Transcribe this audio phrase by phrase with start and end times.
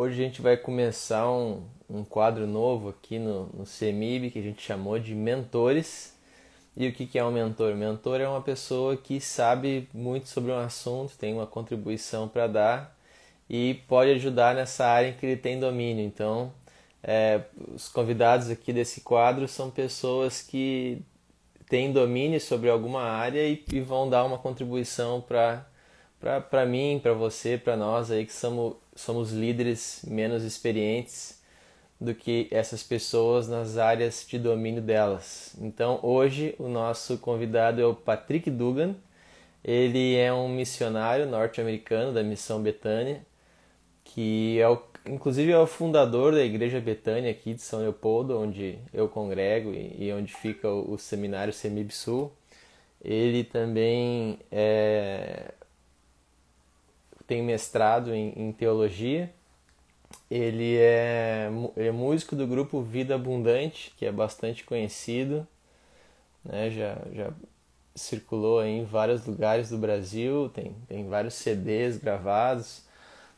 [0.00, 4.42] hoje a gente vai começar um, um quadro novo aqui no, no CEMIB que a
[4.42, 6.16] gente chamou de Mentores.
[6.74, 7.74] E o que, que é um mentor?
[7.74, 12.96] Mentor é uma pessoa que sabe muito sobre um assunto, tem uma contribuição para dar
[13.48, 16.02] e pode ajudar nessa área em que ele tem domínio.
[16.02, 16.50] Então,
[17.02, 17.42] é,
[17.74, 21.02] os convidados aqui desse quadro são pessoas que
[21.68, 25.66] têm domínio sobre alguma área e, e vão dar uma contribuição para
[26.50, 31.40] para mim, para você, para nós aí que somos, somos líderes menos experientes
[32.00, 35.54] do que essas pessoas nas áreas de domínio delas.
[35.60, 38.94] Então, hoje o nosso convidado é o Patrick Dugan.
[39.62, 43.24] Ele é um missionário norte-americano da Missão Betânia,
[44.02, 48.78] que é o, inclusive é o fundador da Igreja Betânia aqui de São Leopoldo, onde
[48.94, 52.32] eu congrego e, e onde fica o, o seminário Semibsul.
[53.02, 55.52] Ele também é,
[57.30, 59.32] tem mestrado em, em teologia.
[60.28, 65.46] Ele é, ele é músico do grupo Vida Abundante, que é bastante conhecido,
[66.44, 66.68] né?
[66.70, 67.32] já, já
[67.94, 72.82] circulou em vários lugares do Brasil, tem, tem vários CDs gravados,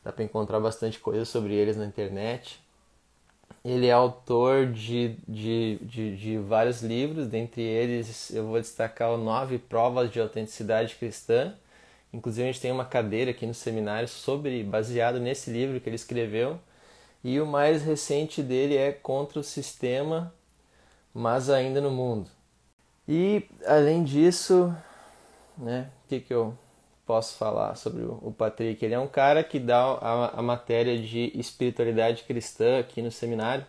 [0.03, 2.62] dá para encontrar bastante coisa sobre eles na internet.
[3.62, 9.19] Ele é autor de, de, de, de, vários livros, dentre eles eu vou destacar o
[9.19, 11.55] Nove Provas de Autenticidade Cristã,
[12.12, 15.96] Inclusive a gente tem uma cadeira aqui no seminário sobre baseado nesse livro que ele
[15.96, 16.58] escreveu.
[17.24, 20.34] E o mais recente dele é Contra o Sistema,
[21.14, 22.28] mas ainda no mundo.
[23.08, 24.74] E além disso,
[25.56, 26.56] né, o que, que eu
[27.06, 28.84] posso falar sobre o Patrick?
[28.84, 33.64] Ele é um cara que dá a, a matéria de espiritualidade cristã aqui no seminário.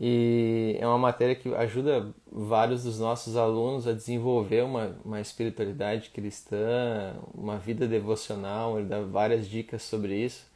[0.00, 6.10] E é uma matéria que ajuda vários dos nossos alunos a desenvolver uma, uma espiritualidade
[6.10, 8.78] cristã, uma vida devocional.
[8.78, 10.50] Ele dá várias dicas sobre isso.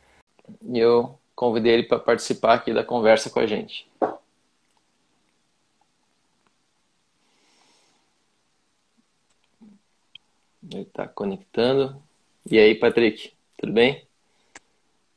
[0.62, 3.87] E eu convidei ele para participar aqui da conversa com a gente.
[10.72, 12.03] Ele está conectando.
[12.50, 14.06] E aí, Patrick, tudo bem?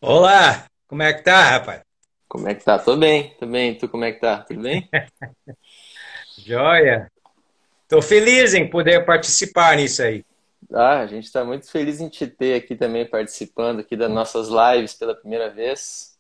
[0.02, 1.89] Olá, como é que tá, rapaz?
[2.30, 2.78] Como é que tá?
[2.78, 3.76] Tô bem, tô bem.
[3.76, 4.38] Tu como é que tá?
[4.44, 4.88] Tudo bem?
[6.38, 7.12] Joia.
[7.88, 10.24] Tô feliz em poder participar nisso aí.
[10.72, 14.48] Ah, a gente está muito feliz em te ter aqui também participando aqui das nossas
[14.48, 16.20] lives pela primeira vez.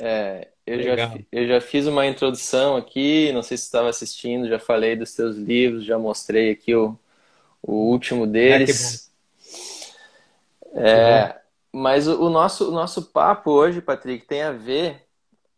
[0.00, 4.58] É, eu, já, eu já fiz uma introdução aqui, não sei se estava assistindo, já
[4.58, 6.98] falei dos teus livros, já mostrei aqui o,
[7.62, 9.12] o último deles.
[10.74, 11.41] Ah, é,
[11.72, 15.06] mas o, nosso, o nosso papo hoje, Patrick, tem a ver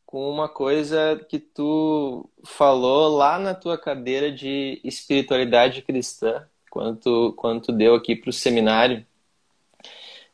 [0.06, 7.34] com uma coisa que tu falou lá na tua cadeira de espiritualidade cristã, quando tu,
[7.36, 9.04] quando tu deu aqui para o seminário.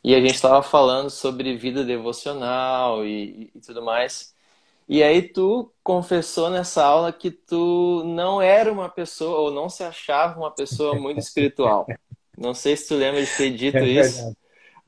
[0.04, 4.34] E a gente estava falando sobre vida devocional e, e tudo mais.
[4.86, 9.82] E aí tu confessou nessa aula que tu não era uma pessoa, ou não se
[9.82, 11.86] achava uma pessoa muito espiritual.
[12.36, 14.36] Não sei se tu lembra de ter dito é isso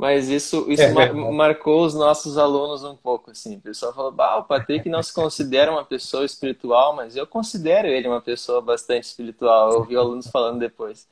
[0.03, 3.55] mas isso, isso é, mar marcou os nossos alunos um pouco, assim.
[3.55, 7.87] O pessoal falou, bah, o Patrick não se considera uma pessoa espiritual, mas eu considero
[7.87, 9.71] ele uma pessoa bastante espiritual.
[9.71, 11.09] Eu ouvi alunos falando depois.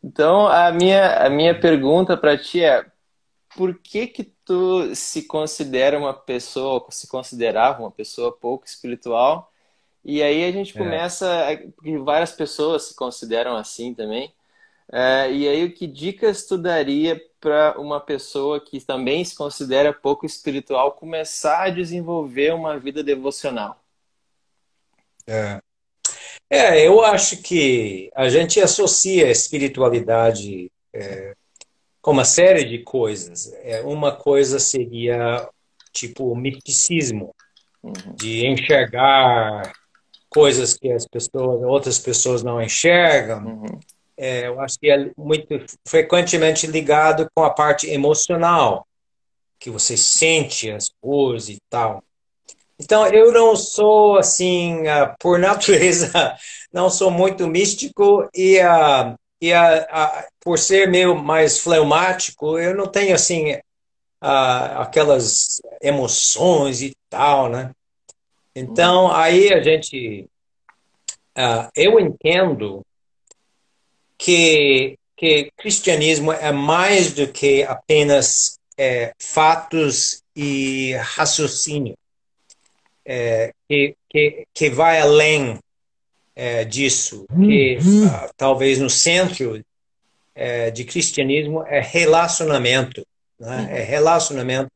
[0.00, 2.86] Então, a minha, a minha pergunta para ti é,
[3.56, 9.52] por que que tu se considera uma pessoa, se considerava uma pessoa pouco espiritual?
[10.04, 10.78] E aí a gente é.
[10.78, 11.56] começa, é.
[11.56, 14.32] porque várias pessoas se consideram assim também,
[14.92, 20.24] é, e aí, que dicas tu daria para uma pessoa que também se considera pouco
[20.24, 23.78] espiritual começar a desenvolver uma vida devocional?
[25.26, 25.60] É.
[26.48, 31.34] é eu acho que a gente associa a espiritualidade é,
[32.00, 33.52] com uma série de coisas.
[33.62, 35.46] É, uma coisa seria
[35.92, 37.34] tipo o misticismo,
[37.82, 38.14] uhum.
[38.14, 39.70] de enxergar
[40.30, 43.44] coisas que as pessoas, outras pessoas não enxergam.
[43.44, 43.78] Uhum
[44.16, 48.86] é, eu acho que é muito frequentemente ligado com a parte emocional,
[49.58, 52.02] que você sente as coisas e tal.
[52.78, 56.36] Então, eu não sou, assim, uh, por natureza,
[56.72, 62.86] não sou muito místico e, uh, e uh, por ser meio mais fleumático, eu não
[62.86, 63.58] tenho, assim,
[64.20, 67.72] aquelas emoções e tal, né?
[68.54, 70.26] Então, aí a gente...
[71.76, 72.82] eu entendo
[74.18, 81.96] que, que cristianismo é mais do que apenas é, fatos e raciocínio,
[83.04, 85.58] é, que, que, que vai além
[86.34, 89.64] é, disso, que uh, talvez no centro
[90.34, 93.06] é, de cristianismo é relacionamento,
[93.38, 93.68] né?
[93.70, 94.70] é relacionamento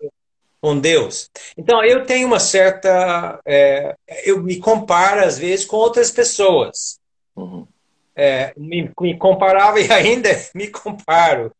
[0.61, 1.31] com Deus.
[1.56, 3.40] Então, eu tenho uma certa.
[3.44, 3.94] É,
[4.25, 6.99] eu me comparo, às vezes, com outras pessoas.
[7.35, 7.67] Uhum.
[8.20, 11.53] É, me, me, comparava e ainda me comparo.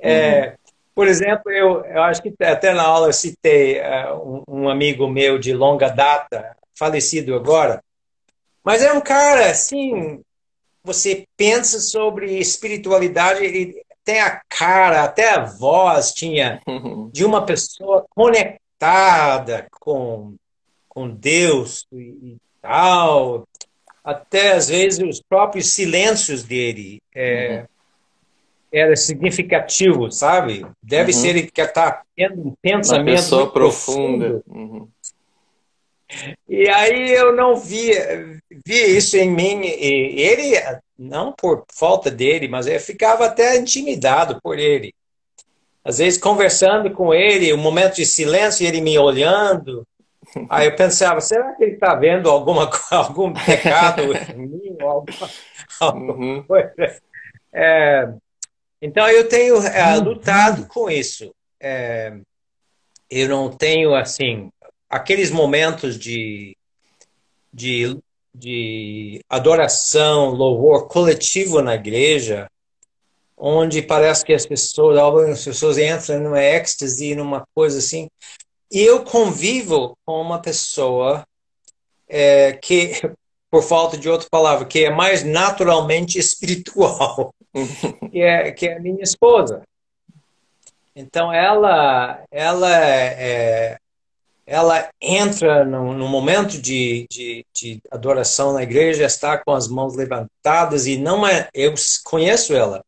[0.00, 0.52] É, uhum.
[0.94, 4.14] Por exemplo, eu, eu acho que até na aula eu citei uh,
[4.48, 7.82] um, um, amigo meu de longa data, falecido agora,
[8.62, 10.22] mas é um cara assim.
[10.84, 16.60] Você pensa sobre espiritualidade, ele tem a cara, até a voz tinha
[17.10, 20.36] de uma pessoa conectada com,
[20.86, 23.48] com Deus e, e tal.
[24.04, 27.66] Até às vezes os próprios silêncios dele é, uhum.
[28.70, 30.66] era significativo, sabe?
[30.82, 31.18] Deve uhum.
[31.18, 34.42] ser que está tendo um pensamento uma pessoa profunda.
[34.46, 34.86] Uhum.
[36.46, 39.62] E aí eu não via, via isso em mim.
[39.62, 40.54] E ele
[40.98, 44.94] não por falta dele, mas eu ficava até intimidado por ele.
[45.84, 49.86] Às vezes, conversando com ele, um momento de silêncio, ele me olhando.
[50.48, 54.76] Aí eu pensava, será que ele está vendo alguma, algum pecado em mim?
[54.80, 55.30] Alguma,
[55.80, 56.42] alguma uhum.
[56.42, 57.02] coisa?
[57.52, 58.08] É,
[58.80, 61.34] então, eu tenho é, lutado com isso.
[61.60, 62.12] É,
[63.10, 64.50] eu não tenho, assim,
[64.90, 66.56] aqueles momentos de,
[67.52, 67.96] de
[68.34, 72.50] de adoração, louvor coletivo na igreja,
[73.36, 78.08] onde parece que as pessoas, algumas pessoas entram numa êxtase, numa coisa assim.
[78.70, 81.26] Eu convivo com uma pessoa
[82.08, 82.92] é, que,
[83.50, 87.34] por falta de outra palavra, que é mais naturalmente espiritual,
[88.10, 89.62] que, é, que é a minha esposa.
[90.96, 93.76] Então ela, ela é,
[94.46, 99.96] ela entra no, no momento de, de, de, adoração na igreja, está com as mãos
[99.96, 101.74] levantadas e não é, eu
[102.04, 102.84] conheço ela,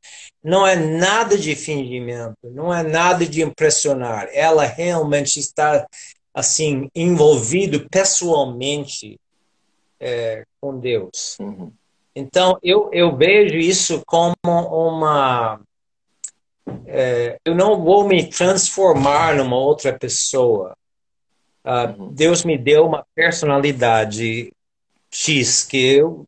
[0.47, 4.29] não é nada de fingimento, não é nada de impressionar.
[4.33, 5.87] Ela realmente está
[6.33, 9.19] assim envolvido pessoalmente
[9.99, 11.37] é, com Deus.
[11.41, 11.73] Uhum.
[12.15, 15.61] Então eu, eu vejo isso como uma
[16.87, 20.77] é, eu não vou me transformar numa outra pessoa
[21.67, 24.53] Uh, Deus me deu uma personalidade
[25.11, 26.25] X que eu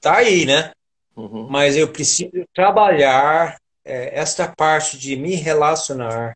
[0.00, 0.72] tá aí, né?
[1.20, 1.46] Uhum.
[1.50, 6.34] Mas eu preciso trabalhar é, esta parte de me relacionar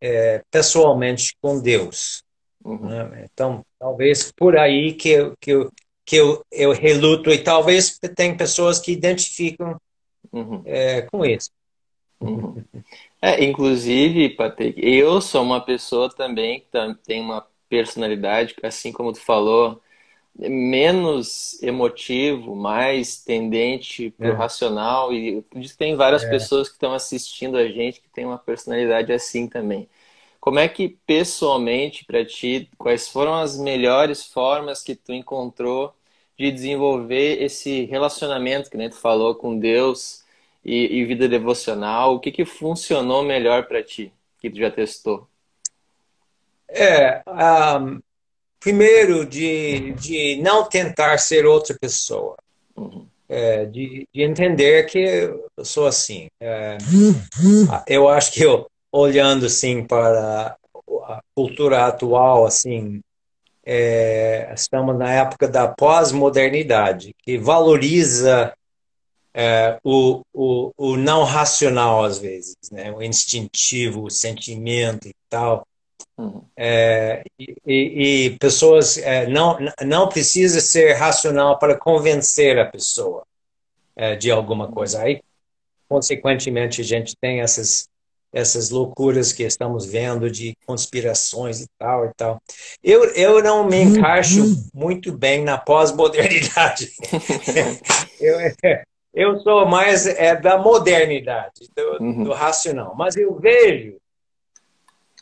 [0.00, 2.22] é, pessoalmente com Deus.
[2.64, 2.88] Uhum.
[2.88, 3.28] Né?
[3.32, 5.70] Então, talvez por aí que eu, que eu,
[6.06, 9.76] que eu, eu reluto e talvez tem pessoas que identificam
[10.32, 10.62] uhum.
[10.64, 11.50] é, com isso.
[12.20, 12.62] Uhum.
[13.20, 16.68] É, inclusive, Patrick, eu sou uma pessoa também que
[17.04, 19.80] tem uma personalidade, assim como tu falou,
[20.38, 24.36] menos emotivo, mais tendente para o é.
[24.36, 25.12] racional.
[25.12, 26.30] E diz que tem várias é.
[26.30, 29.88] pessoas que estão assistindo a gente que tem uma personalidade assim também.
[30.40, 35.94] Como é que pessoalmente para ti, quais foram as melhores formas que tu encontrou
[36.36, 40.22] de desenvolver esse relacionamento que nem tu falou com Deus
[40.64, 42.14] e, e vida devocional?
[42.14, 45.26] O que que funcionou melhor para ti que tu já testou?
[46.68, 48.02] É, um,
[48.64, 52.34] primeiro, de, de não tentar ser outra pessoa.
[52.74, 53.06] Uhum.
[53.28, 56.28] É, de, de, entender que eu sou assim.
[56.40, 56.78] É,
[57.86, 60.56] eu acho que eu, olhando assim para
[61.04, 63.00] a cultura atual, assim,
[63.66, 68.52] é, estamos na época da pós-modernidade, que valoriza
[69.34, 72.92] é, o, o, o não racional às vezes, né?
[72.92, 75.66] o instintivo, o sentimento e tal.
[76.16, 76.44] Uhum.
[76.56, 83.24] É, e, e, pessoas é, não não precisa ser racional para convencer a pessoa
[83.96, 85.02] é, de alguma coisa.
[85.02, 85.20] Aí,
[85.88, 87.88] consequentemente, a gente tem essas
[88.34, 92.42] essas loucuras que estamos vendo de conspirações e tal e tal.
[92.82, 94.42] Eu, eu não me encaixo
[94.74, 96.90] muito bem na pós-modernidade.
[98.20, 98.36] eu,
[99.14, 102.24] eu sou mais é, da modernidade, do, uhum.
[102.24, 102.92] do racional.
[102.98, 103.96] Mas eu vejo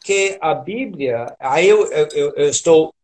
[0.02, 2.94] que a Bíblia, aí eu, eu, eu estou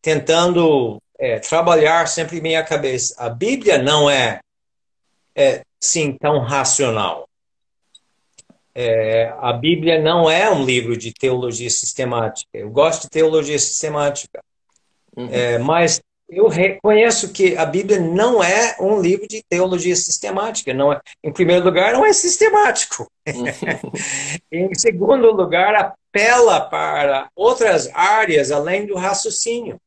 [0.00, 3.14] tentando é, trabalhar sempre em minha cabeça.
[3.18, 4.40] A Bíblia não é,
[5.34, 7.28] é sim tão racional.
[8.74, 12.48] É, a Bíblia não é um livro de teologia sistemática.
[12.52, 14.42] Eu gosto de teologia sistemática,
[15.16, 15.28] uhum.
[15.30, 20.74] é, mas eu reconheço que a Bíblia não é um livro de teologia sistemática.
[20.74, 23.10] Não é, em primeiro lugar, não é sistemático.
[24.50, 29.80] em segundo lugar, apela para outras áreas além do raciocínio.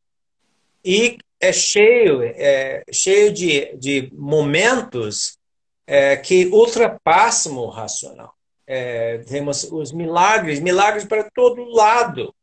[0.83, 5.37] E é cheio, é, cheio de, de momentos
[5.85, 8.33] é, que ultrapassam o racional.
[8.65, 12.33] É, temos os milagres, milagres para todo lado.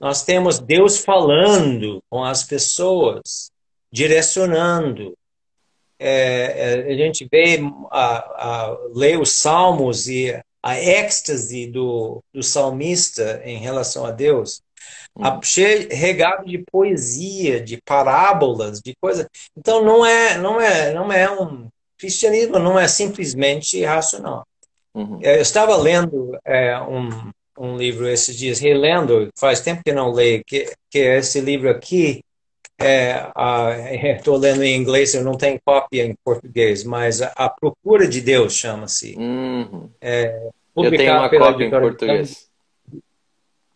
[0.00, 3.50] Nós temos Deus falando com as pessoas,
[3.90, 5.16] direcionando.
[5.98, 12.42] É, é, a gente vê, a, a, lê os salmos e a êxtase do, do
[12.42, 14.60] salmista em relação a Deus,
[15.16, 15.40] uhum.
[15.90, 19.26] regado de poesia, de parábolas, de coisas.
[19.56, 24.46] Então não é, não é, não é um cristianismo, não é simplesmente racional.
[24.94, 25.20] Uhum.
[25.22, 30.42] Eu estava lendo é, um, um livro esses dias, relendo, faz tempo que não leio,
[30.46, 32.22] que, que é esse livro aqui,
[34.16, 38.06] estou é, lendo em inglês, eu não tenho cópia em português, mas A, a Procura
[38.06, 39.16] de Deus chama-se.
[39.16, 39.90] Uhum.
[40.00, 42.48] É, eu tenho uma cópia em português.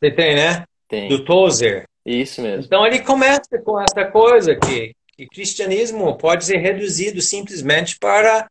[0.01, 0.65] Você tem, né?
[0.89, 1.09] Tem.
[1.09, 1.85] Do Tozer.
[2.05, 2.65] Isso mesmo.
[2.65, 8.47] Então ele começa com essa coisa que, que cristianismo pode ser reduzido simplesmente para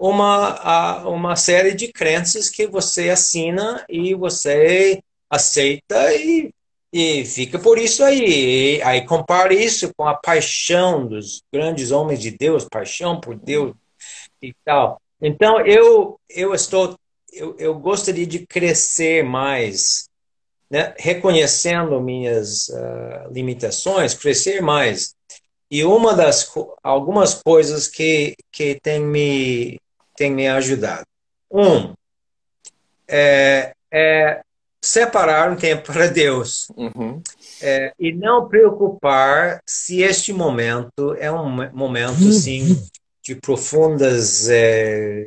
[0.00, 6.50] uma, uma série de crenças que você assina e você aceita e,
[6.90, 8.78] e fica por isso aí.
[8.78, 13.74] E, aí compara isso com a paixão dos grandes homens de Deus, paixão por Deus
[14.40, 14.98] e tal.
[15.20, 16.98] Então eu eu estou
[17.30, 20.08] eu, eu gostaria de crescer mais,
[20.70, 20.94] né?
[20.98, 25.14] reconhecendo minhas uh, limitações, crescer mais.
[25.70, 26.50] E uma das
[26.82, 29.78] algumas coisas que que tem me
[30.20, 31.06] tem me ajudado.
[31.50, 31.94] Um,
[33.08, 34.42] é, é
[34.84, 36.68] separar um tempo para Deus.
[36.76, 37.22] Uhum.
[37.62, 42.32] É, e não preocupar se este momento é um momento, uhum.
[42.32, 42.86] sim,
[43.22, 45.26] de profundas é,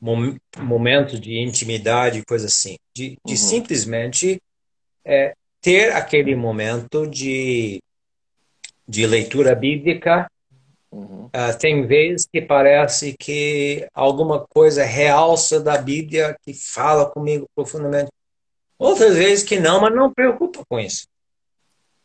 [0.00, 2.76] mom, momentos de intimidade, coisa assim.
[2.96, 3.36] De, de uhum.
[3.36, 4.40] simplesmente
[5.04, 7.78] é, ter aquele momento de,
[8.88, 10.26] de leitura bíblica
[10.92, 11.24] Uhum.
[11.26, 18.10] Uh, tem vezes que parece que alguma coisa realça da Bíblia que fala comigo profundamente.
[18.78, 21.06] Outras vezes que não, mas não preocupa com isso.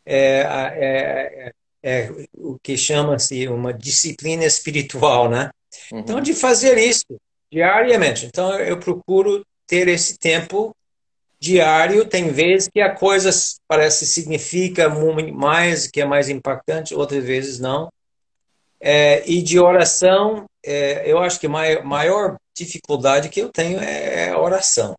[0.06, 1.52] É, é,
[1.82, 5.50] é, é o que chama-se uma disciplina espiritual, né?
[5.92, 5.98] Uhum.
[5.98, 7.04] Então, de fazer isso
[7.52, 8.24] diariamente.
[8.24, 10.74] Então, eu procuro ter esse tempo
[11.38, 12.06] diário.
[12.06, 13.28] Tem vezes que a coisa
[13.68, 17.90] parece significa mais, que é mais impactante, outras vezes não.
[18.80, 23.80] É, e de oração, é, eu acho que a maior, maior dificuldade que eu tenho
[23.80, 24.96] é, é a oração.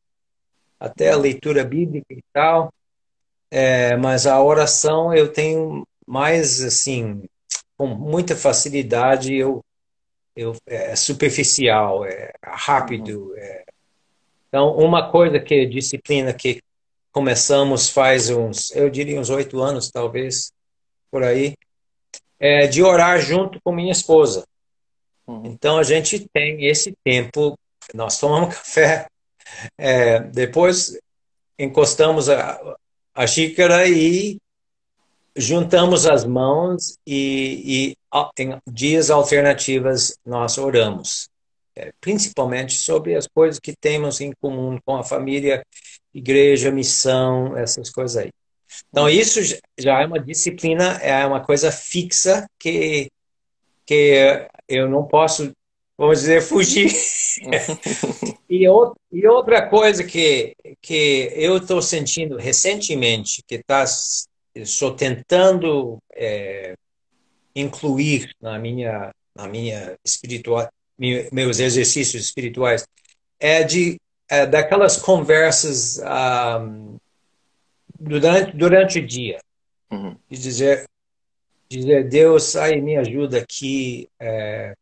[0.79, 2.73] Até a leitura bíblica e tal,
[3.51, 7.23] é, mas a oração eu tenho mais, assim,
[7.77, 9.63] com muita facilidade, eu,
[10.35, 13.29] eu, é superficial, é rápido.
[13.29, 13.37] Uhum.
[13.37, 13.63] É.
[14.47, 16.61] Então, uma coisa que disciplina que
[17.11, 20.51] começamos faz uns, eu diria uns oito anos, talvez,
[21.11, 21.55] por aí,
[22.39, 24.45] é, de orar junto com minha esposa.
[25.27, 25.45] Uhum.
[25.45, 27.57] Então a gente tem esse tempo,
[27.93, 29.07] nós tomamos café,
[29.77, 30.97] é, depois
[31.57, 32.77] encostamos a,
[33.13, 34.37] a xícara e
[35.35, 41.29] juntamos as mãos e, e em dias alternativas nós oramos,
[41.75, 45.63] é, principalmente sobre as coisas que temos em comum com a família,
[46.13, 48.29] igreja, missão, essas coisas aí.
[48.89, 49.39] Então, isso
[49.77, 53.09] já é uma disciplina, é uma coisa fixa que,
[53.85, 55.51] que eu não posso,
[55.97, 56.91] vamos dizer, fugir.
[58.49, 58.65] e,
[59.11, 63.85] e outra coisa que, que eu estou sentindo recentemente, que tá,
[64.55, 66.73] estou tentando é,
[67.55, 70.69] incluir na minha, na minha espiritual,
[71.31, 72.85] meus exercícios espirituais,
[73.39, 73.97] é de
[74.29, 76.61] é daquelas conversas um, ah,
[77.99, 79.39] durante, durante o dia.
[79.91, 80.15] Uhum.
[80.29, 80.85] E dizer,
[81.67, 84.73] dizer, Deus, ai, me ajuda aqui, é,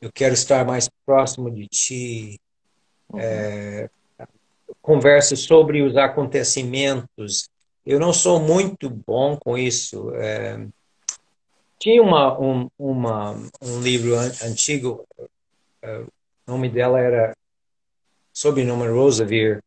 [0.00, 2.40] eu quero estar mais próximo de Ti.
[3.12, 3.20] Uhum.
[3.20, 3.90] É,
[4.80, 7.48] conversa sobre os acontecimentos.
[7.84, 10.14] Eu não sou muito bom com isso.
[10.14, 10.66] É,
[11.78, 15.06] tinha uma, um, uma, um livro antigo,
[15.82, 16.08] é, o
[16.46, 17.34] nome dela era,
[18.32, 19.62] sob o nome Roosevelt.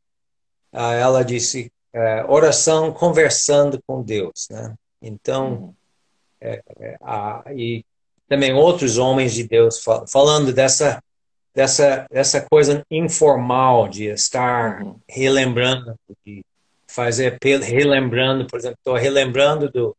[0.71, 4.73] Ah, ela disse é, oração conversando com Deus, né?
[5.01, 5.73] Então, uhum.
[6.41, 7.85] é, é, a, e
[8.27, 11.03] também outros homens de Deus fal falando dessa
[11.53, 14.99] dessa dessa coisa informal de estar uhum.
[15.07, 15.95] relembrando,
[16.25, 16.43] de
[16.87, 19.95] fazer relembrando, por exemplo, estou relembrando do,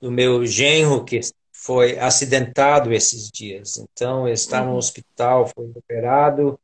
[0.00, 1.20] do meu genro que
[1.52, 3.76] foi acidentado esses dias.
[3.78, 4.72] Então, ele está uhum.
[4.72, 6.58] no hospital, foi operado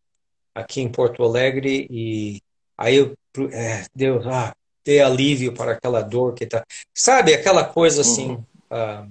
[0.55, 2.41] aqui em Porto Alegre e
[2.77, 3.15] aí eu,
[3.53, 4.53] é, Deus, ah,
[4.89, 6.65] ter alívio para aquela dor que está.
[6.95, 8.43] Sabe, aquela coisa assim, uhum.
[8.73, 9.07] uh,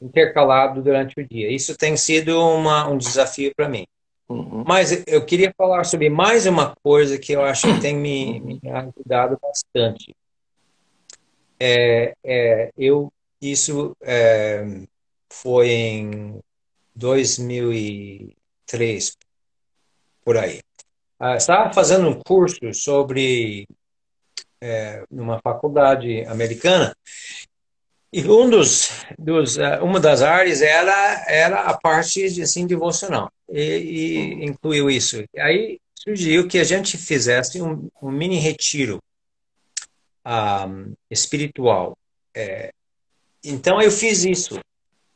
[0.00, 1.52] intercalado durante o dia.
[1.52, 3.84] Isso tem sido uma, um desafio para mim.
[4.26, 4.64] Uhum.
[4.66, 8.58] Mas eu queria falar sobre mais uma coisa que eu acho que tem me, me
[8.64, 10.16] ajudado bastante.
[11.60, 14.64] É, é, eu isso é,
[15.30, 16.40] foi em
[16.94, 19.18] 2003
[20.24, 20.60] por aí.
[21.20, 23.68] Ah, estava fazendo um curso sobre
[24.60, 26.94] é, numa faculdade americana
[28.12, 33.30] e um dos, dos uh, uma das áreas era era a parte de, assim devocional
[33.48, 35.22] e, e incluiu isso.
[35.34, 39.02] E aí surgiu que a gente fizesse um, um mini retiro
[40.24, 41.96] um, espiritual.
[42.34, 42.70] É,
[43.44, 44.58] então eu fiz isso.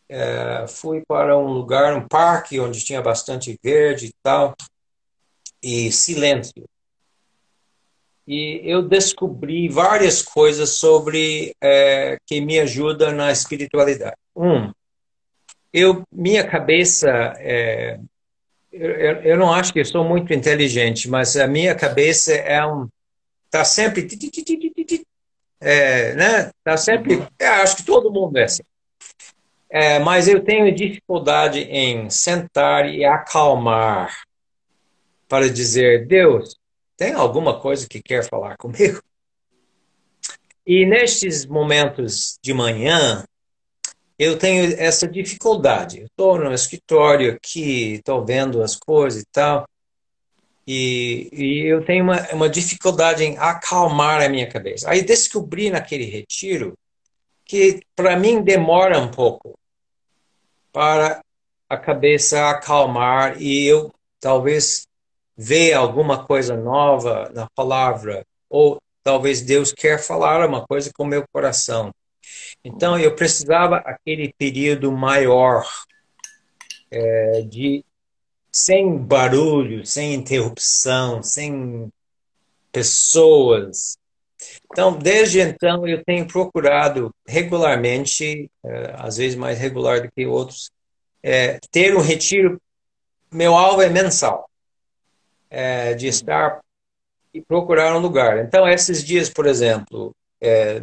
[0.09, 4.54] É, fui para um lugar, um parque onde tinha bastante verde e tal
[5.62, 6.64] e silêncio.
[8.31, 14.15] E eu descobri várias coisas sobre é, que me ajuda na espiritualidade.
[14.37, 14.71] Um,
[15.73, 17.09] eu minha cabeça
[17.39, 17.99] é,
[18.73, 18.91] eu,
[19.23, 22.89] eu não acho que eu sou muito inteligente, mas a minha cabeça é um
[23.51, 24.07] tá sempre
[25.61, 26.51] é, né?
[26.63, 27.27] Tá sempre.
[27.37, 28.63] É, acho que todo mundo é assim.
[29.69, 34.23] É, mas eu tenho dificuldade em sentar e acalmar
[35.29, 36.57] para dizer, Deus,
[37.00, 39.02] tem alguma coisa que quer falar comigo?
[40.66, 43.25] E nestes momentos de manhã,
[44.19, 46.02] eu tenho essa dificuldade.
[46.02, 49.66] Estou no escritório aqui, estou vendo as coisas e tal,
[50.66, 54.90] e, e eu tenho uma, uma dificuldade em acalmar a minha cabeça.
[54.90, 56.75] Aí descobri naquele retiro
[57.47, 59.59] que para mim demora um pouco
[60.71, 61.23] para
[61.66, 63.90] a cabeça acalmar e eu
[64.21, 64.87] talvez
[65.42, 71.06] vê alguma coisa nova na palavra, ou talvez Deus quer falar uma coisa com o
[71.06, 71.90] meu coração.
[72.62, 75.66] Então eu precisava aquele período maior
[76.90, 77.82] é, de
[78.52, 81.90] sem barulho, sem interrupção, sem
[82.70, 83.97] pessoas.
[84.70, 90.70] Então, desde então, eu tenho procurado regularmente, é, às vezes mais regular do que outros,
[91.22, 92.61] é, ter um retiro.
[93.33, 94.50] Meu alvo é mensal
[95.51, 96.61] é, de estar
[97.35, 98.39] e procurar um lugar.
[98.39, 100.81] Então, esses dias, por exemplo, é,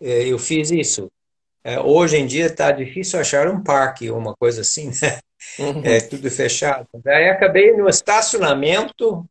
[0.00, 1.10] é, eu fiz isso.
[1.64, 5.18] É, hoje em dia está difícil achar um parque, uma coisa assim, né?
[5.58, 5.82] Uhum.
[5.84, 6.86] É tudo fechado.
[7.04, 9.24] Daí acabei no estacionamento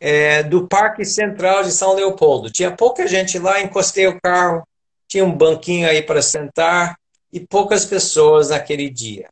[0.00, 2.50] é, do Parque Central de São Leopoldo.
[2.50, 4.66] Tinha pouca gente lá, encostei o carro,
[5.06, 6.98] tinha um banquinho aí para sentar
[7.32, 9.28] e poucas pessoas naquele dia.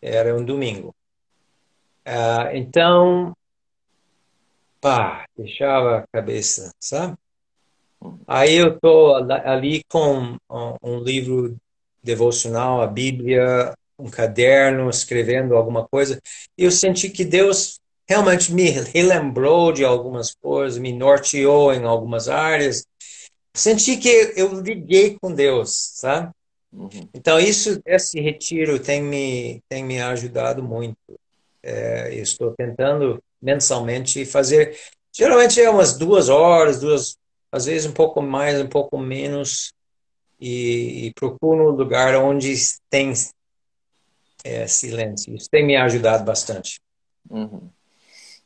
[0.00, 0.94] Era um domingo.
[2.04, 3.36] Ah, então,
[4.80, 7.16] pá, fechava a cabeça, sabe?
[8.26, 10.36] Aí eu tô ali com
[10.82, 11.56] um livro
[12.02, 16.20] devocional, a Bíblia, um caderno, escrevendo alguma coisa,
[16.56, 22.28] e eu senti que Deus realmente me relembrou de algumas coisas, me norteou em algumas
[22.28, 22.86] áreas.
[23.54, 26.30] Senti que eu liguei com Deus, sabe?
[26.72, 27.08] Uhum.
[27.12, 30.96] Então isso, esse retiro tem me tem me ajudado muito.
[31.62, 34.78] É, estou tentando mensalmente fazer.
[35.12, 37.16] Geralmente é umas duas horas, duas,
[37.50, 39.72] às vezes um pouco mais, um pouco menos,
[40.40, 42.54] e, e procuro um lugar onde
[42.88, 43.12] tem
[44.44, 45.34] é, silêncio.
[45.34, 46.80] Isso tem me ajudado bastante.
[47.28, 47.68] Uhum.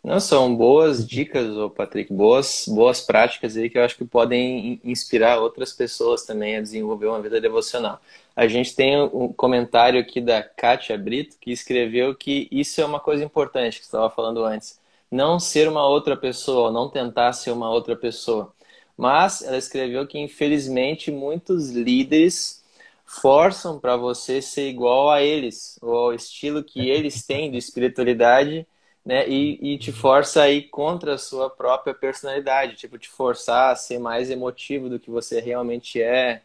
[0.02, 5.38] Não, são boas dicas, Patrick, boas, boas práticas aí que eu acho que podem inspirar
[5.38, 8.00] outras pessoas também a desenvolver uma vida devocional.
[8.34, 12.98] A gente tem um comentário aqui da Kátia Brito que escreveu que isso é uma
[12.98, 14.81] coisa importante que você estava falando antes
[15.12, 18.54] não ser uma outra pessoa, não tentar ser uma outra pessoa.
[18.96, 22.64] Mas ela escreveu que, infelizmente, muitos líderes
[23.06, 28.66] forçam para você ser igual a eles, ou ao estilo que eles têm de espiritualidade,
[29.04, 29.28] né?
[29.28, 33.76] E, e te força a ir contra a sua própria personalidade, tipo, te forçar a
[33.76, 36.42] ser mais emotivo do que você realmente é,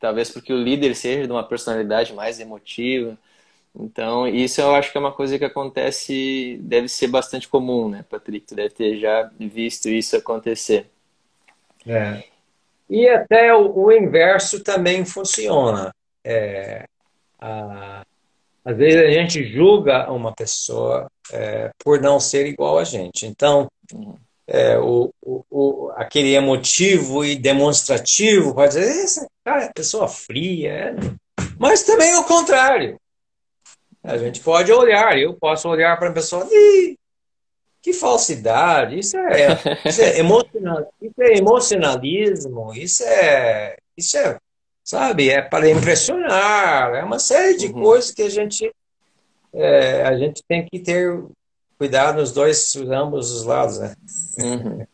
[0.00, 3.18] talvez porque o líder seja de uma personalidade mais emotiva.
[3.74, 8.04] Então, isso eu acho que é uma coisa que acontece, deve ser bastante comum, né,
[8.08, 8.46] Patrick?
[8.46, 10.90] Tu deve ter já visto isso acontecer.
[11.86, 12.24] É.
[12.90, 15.94] E até o, o inverso também funciona.
[16.24, 16.84] É,
[17.38, 18.04] a,
[18.64, 23.26] às vezes a gente julga uma pessoa é, por não ser igual a gente.
[23.26, 24.14] Então, uhum.
[24.46, 30.70] é, o, o, o, aquele emotivo e demonstrativo pode dizer, essa cara é pessoa fria.
[30.70, 30.94] É.
[31.58, 32.98] Mas também o contrário.
[34.02, 36.46] A gente pode olhar, eu posso olhar para a pessoa,
[37.80, 44.38] que falsidade, isso é, isso é, emocional, isso é emocionalismo, isso é, isso é,
[44.84, 47.82] sabe, é para impressionar, é uma série de uhum.
[47.82, 48.72] coisas que a gente,
[49.52, 51.22] é, a gente tem que ter
[51.78, 53.94] cuidar nos dois, ambos os lados, né?
[54.38, 54.84] Uhum.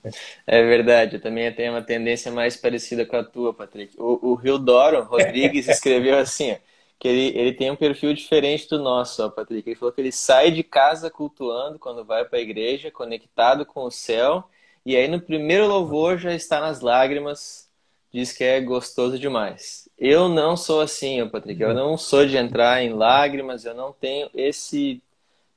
[0.46, 3.96] É verdade, eu também tenho uma tendência mais parecida com a tua, Patrick.
[3.98, 6.56] O, o Rio Doro Rodrigues escreveu assim, ó,
[6.98, 9.68] que ele, ele tem um perfil diferente do nosso, ó, Patrick.
[9.68, 13.84] Ele falou que ele sai de casa cultuando quando vai para a igreja, conectado com
[13.84, 14.48] o céu,
[14.86, 17.70] e aí no primeiro louvor já está nas lágrimas,
[18.12, 19.88] diz que é gostoso demais.
[19.98, 21.60] Eu não sou assim, ó, Patrick.
[21.60, 25.02] Eu não sou de entrar em lágrimas, eu não tenho esse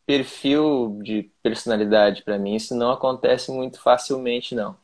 [0.06, 2.56] perfil de personalidade para mim.
[2.56, 4.78] Isso não acontece muito facilmente, não.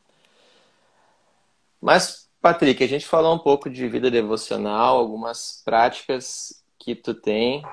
[1.80, 7.64] Mas, Patrick, a gente falou um pouco de vida devocional, algumas práticas que tu tem,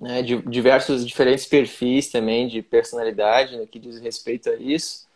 [0.00, 5.06] né, de diversos diferentes perfis também de personalidade no que diz respeito a isso.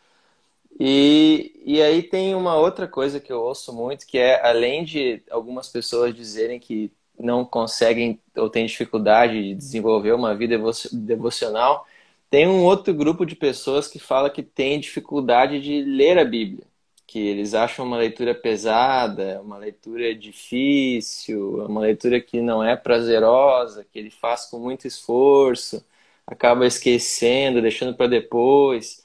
[0.79, 5.23] E, e aí tem uma outra coisa que eu ouço muito, que é, além de
[5.31, 10.61] algumas pessoas dizerem que não conseguem ou têm dificuldade de desenvolver uma vida
[10.93, 11.87] devocional,
[12.29, 16.65] tem um outro grupo de pessoas que fala que tem dificuldade de ler a Bíblia,
[17.09, 23.83] que eles acham uma leitura pesada, uma leitura difícil, uma leitura que não é prazerosa,
[23.91, 25.83] que ele faz com muito esforço,
[26.27, 29.03] acaba esquecendo, deixando para depois.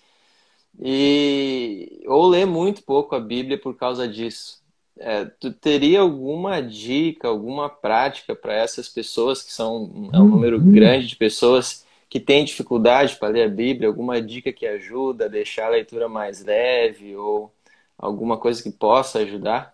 [0.82, 4.62] E ou lê muito pouco a Bíblia por causa disso.
[5.00, 10.58] É, tu teria alguma dica, alguma prática para essas pessoas que são é um número
[10.58, 10.74] uhum.
[10.74, 13.88] grande de pessoas que têm dificuldade para ler a Bíblia?
[13.88, 17.53] Alguma dica que ajuda a deixar a leitura mais leve ou
[17.98, 19.74] alguma coisa que possa ajudar?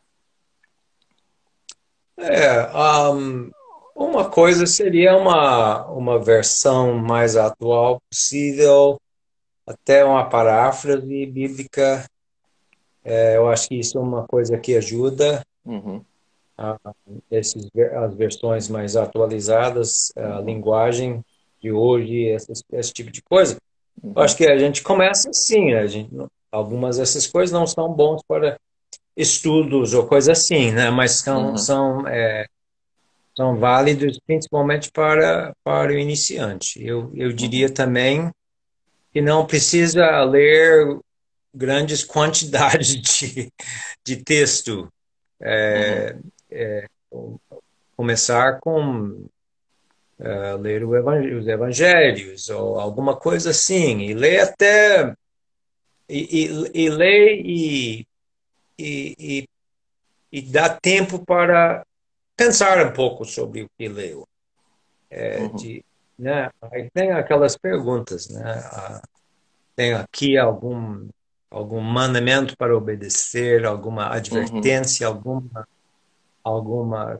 [2.18, 3.50] É, um,
[3.96, 9.00] uma coisa seria uma, uma versão mais atual possível,
[9.66, 12.06] até uma paráfrase bíblica
[13.04, 16.04] é, eu acho que isso é uma coisa que ajuda uhum.
[16.58, 16.78] a,
[17.32, 20.46] esses, as versões mais atualizadas, a uhum.
[20.46, 21.26] linguagem
[21.60, 23.58] de hoje, esse, esse tipo de coisa.
[24.02, 24.14] Uhum.
[24.16, 25.80] Eu acho que a gente começa assim, né?
[25.80, 26.14] a gente,
[26.52, 28.60] algumas dessas coisas não são bons para
[29.16, 30.90] estudos ou coisa assim, né?
[30.90, 31.58] mas são, uhum.
[31.58, 32.46] são, é,
[33.36, 36.84] são válidos principalmente para, para o iniciante.
[36.84, 37.74] Eu, eu diria uhum.
[37.74, 38.32] também
[39.12, 41.00] que não precisa ler
[41.54, 43.52] grandes quantidades de,
[44.04, 44.92] de texto.
[45.42, 46.22] É, uhum.
[46.52, 46.86] é,
[47.96, 49.28] começar com
[50.20, 55.14] uh, ler os evangelhos ou alguma coisa assim, e ler até.
[56.10, 58.08] E, e, e ler e,
[58.80, 59.48] e,
[60.32, 61.86] e, dar tempo para
[62.36, 64.28] pensar um pouco sobre o que leu.
[65.10, 65.56] É, uhum.
[65.56, 65.86] de,
[66.18, 66.50] né?
[66.72, 68.44] Aí tem aquelas perguntas, né?
[68.44, 69.02] Ah,
[69.76, 71.08] tem aqui algum
[71.52, 75.16] algum mandamento para obedecer, alguma advertência, uhum.
[75.16, 75.68] alguma
[76.44, 77.20] alguma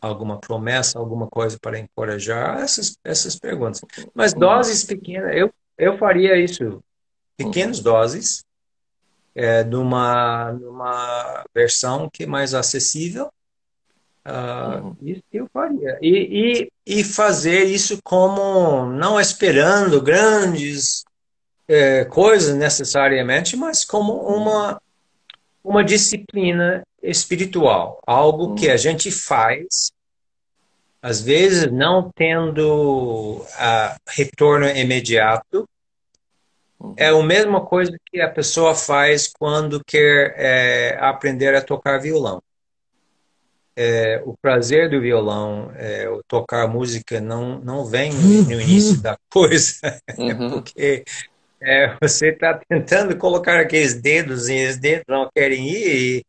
[0.00, 3.80] alguma promessa, alguma coisa para encorajar essas essas perguntas.
[4.12, 4.40] Mas uhum.
[4.40, 6.82] doses pequenas, eu eu faria isso,
[7.38, 7.84] pequenas uhum.
[7.84, 8.44] doses,
[9.34, 13.30] é, numa numa versão que é mais acessível.
[14.26, 15.96] Uh, isso eu faria.
[16.02, 21.04] E, e, e fazer isso como não esperando grandes
[21.66, 24.82] é, coisas necessariamente, mas como uma,
[25.62, 29.92] uma disciplina espiritual, algo que a gente faz,
[31.00, 35.68] às vezes não tendo a retorno imediato,
[36.96, 42.42] é a mesma coisa que a pessoa faz quando quer é, aprender a tocar violão.
[43.76, 50.00] É, o prazer do violão, é, tocar música, não, não vem no início da coisa,
[50.16, 50.50] uhum.
[50.50, 51.04] porque
[51.60, 56.26] é, você está tentando colocar aqueles dedos e os dedos não querem ir, e,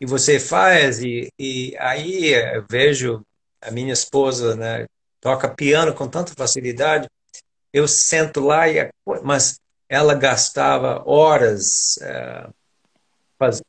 [0.00, 3.22] e você faz, e, e aí eu vejo
[3.62, 4.86] a minha esposa né,
[5.20, 7.08] toca piano com tanta facilidade,
[7.72, 8.90] eu sento lá, e,
[9.22, 12.48] mas ela gastava horas é,
[13.38, 13.62] faz,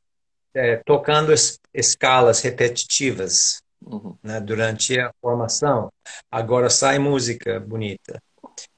[0.54, 4.18] é, tocando es, escalas repetitivas uhum.
[4.22, 5.90] né, durante a formação.
[6.30, 8.22] Agora sai música bonita.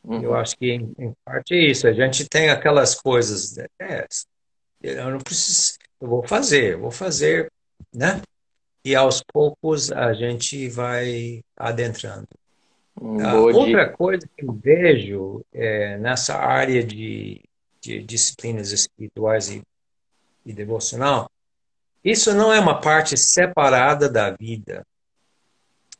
[0.04, 0.22] Uhum.
[0.22, 1.88] Eu acho que, em, em, parte, é isso.
[1.88, 3.56] A gente tem aquelas coisas.
[3.56, 3.66] Né?
[3.80, 4.08] É,
[4.82, 5.74] eu não preciso.
[6.00, 7.52] Eu vou fazer, vou fazer,
[7.94, 8.22] né?
[8.84, 12.28] E aos poucos a gente vai adentrando.
[13.00, 17.42] Ah, outra coisa que eu vejo é, nessa área de,
[17.80, 19.62] de disciplinas espirituais e,
[20.46, 21.30] e devocional,
[22.04, 24.86] isso não é uma parte separada da vida.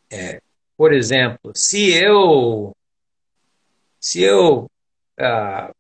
[0.10, 0.42] É,
[0.76, 2.76] por exemplo, se eu
[4.00, 4.68] se eu
[5.20, 5.72] ah,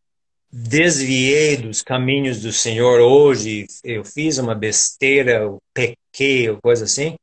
[0.52, 7.16] desviei dos caminhos do Senhor hoje, eu fiz uma besteira, eu pequei, ou coisa assim,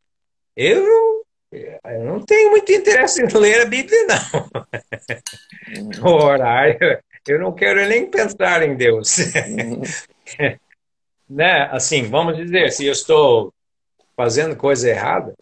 [0.56, 1.17] eu,
[1.50, 6.10] eu não tenho muito interesse em ler a Bíblia, não.
[6.10, 6.78] o horário,
[7.26, 9.18] Eu não quero nem pensar em Deus.
[9.18, 9.82] Uhum.
[11.28, 11.68] né?
[11.70, 13.52] Assim, vamos dizer, se eu estou
[14.16, 15.34] fazendo coisa errada.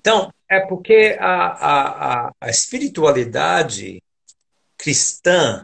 [0.00, 4.02] Então, é porque a, a, a espiritualidade
[4.76, 5.62] cristã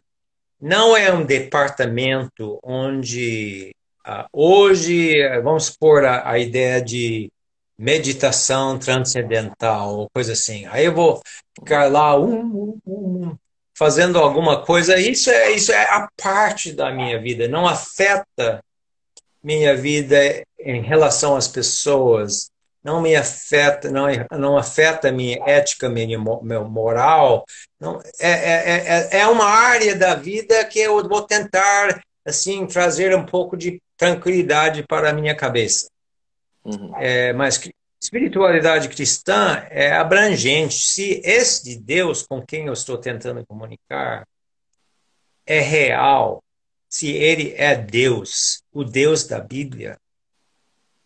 [0.60, 3.74] não é um departamento onde
[4.06, 7.30] uh, hoje, vamos supor, a, a, ideia de
[7.82, 10.66] meditação transcendental ou coisa assim.
[10.66, 11.20] Aí eu vou
[11.58, 13.36] ficar lá um, um, um,
[13.76, 14.96] fazendo alguma coisa.
[15.00, 18.62] Isso é, isso é a parte da minha vida, não afeta
[19.42, 20.16] minha vida
[20.60, 22.52] em relação às pessoas,
[22.84, 27.44] não me afeta, não, não afeta minha ética, minha moral.
[27.80, 33.12] Não, é, é, é, é uma área da vida que eu vou tentar assim trazer
[33.16, 35.91] um pouco de tranquilidade para a minha cabeça.
[36.64, 36.96] Uhum.
[36.96, 37.58] É, mas
[38.00, 40.74] espiritualidade cristã é abrangente.
[40.74, 44.26] Se esse de Deus com quem eu estou tentando comunicar
[45.46, 46.42] é real,
[46.88, 49.96] se ele é Deus, o Deus da Bíblia,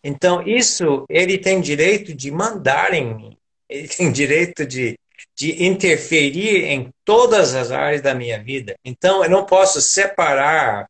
[0.02, 3.36] então isso ele tem direito de mandar em mim.
[3.68, 4.98] Ele tem direito de,
[5.34, 8.76] de interferir em todas as áreas da minha vida.
[8.84, 10.88] Então eu não posso separar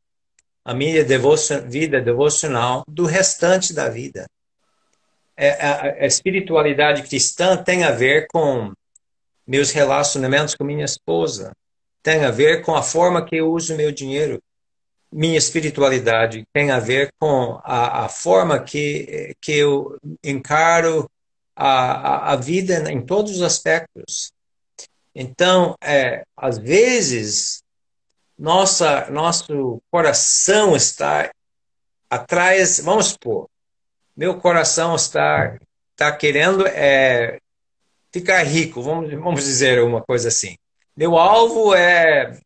[0.64, 4.26] a minha devoção, vida devocional do restante da vida.
[5.36, 8.72] É, a, a espiritualidade cristã tem a ver com
[9.46, 11.52] meus relacionamentos com minha esposa,
[12.02, 14.42] tem a ver com a forma que eu uso meu dinheiro,
[15.12, 21.08] minha espiritualidade tem a ver com a, a forma que, que eu encaro
[21.54, 24.32] a, a, a, vida em todos os aspectos.
[25.14, 27.62] Então, é, às vezes,
[28.38, 31.30] nossa, nosso coração está
[32.10, 33.48] atrás, vamos supor,
[34.16, 35.58] meu coração está,
[35.92, 37.38] está querendo é,
[38.12, 40.56] ficar rico, vamos, vamos dizer uma coisa assim.
[40.96, 42.38] Meu alvo é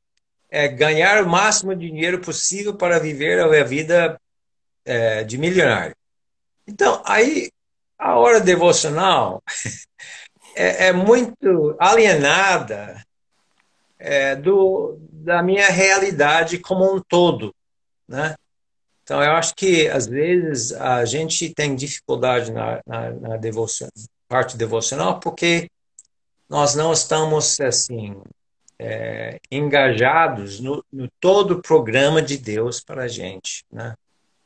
[0.50, 4.20] é ganhar o máximo de dinheiro possível para viver a vida
[4.84, 5.94] é, de milionário.
[6.66, 7.50] Então, aí,
[7.96, 9.42] a hora devocional
[10.56, 13.00] é, é muito alienada
[13.98, 17.54] é, do, da minha realidade como um todo,
[18.08, 18.34] né?
[19.10, 23.38] Então, eu acho que, às vezes, a gente tem dificuldade na, na, na
[24.28, 25.68] parte devocional porque
[26.48, 28.16] nós não estamos, assim,
[28.78, 33.96] é, engajados no, no, todo o programa de Deus para a gente, né?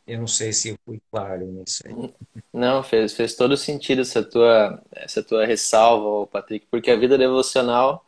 [0.06, 2.14] Eu não sei se eu fui claro nisso aí.
[2.50, 8.02] Não, fez, fez todo sentido essa tua, essa tua ressalva, Patrick, porque a vida devocional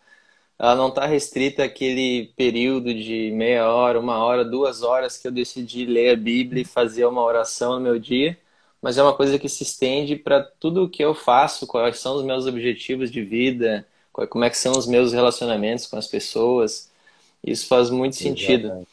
[0.58, 5.32] ela não está restrita àquele período de meia hora, uma hora, duas horas que eu
[5.32, 8.38] decidi ler a Bíblia e fazer uma oração no meu dia,
[8.80, 12.16] mas é uma coisa que se estende para tudo o que eu faço, quais são
[12.16, 16.90] os meus objetivos de vida, como é que são os meus relacionamentos com as pessoas.
[17.44, 18.66] Isso faz muito sentido.
[18.66, 18.88] Exatamente.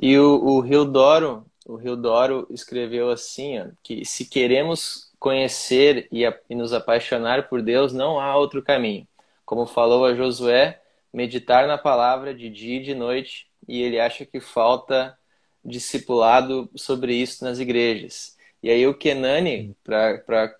[0.00, 6.06] E o, o Rio Doro, o Rio Doro escreveu assim, ó, que se queremos conhecer
[6.12, 9.06] e, a, e nos apaixonar por Deus, não há outro caminho.
[9.44, 10.80] Como falou a Josué,
[11.12, 15.16] meditar na palavra de dia e de noite, e ele acha que falta
[15.64, 18.36] discipulado sobre isso nas igrejas.
[18.62, 20.54] E aí o Kenani, para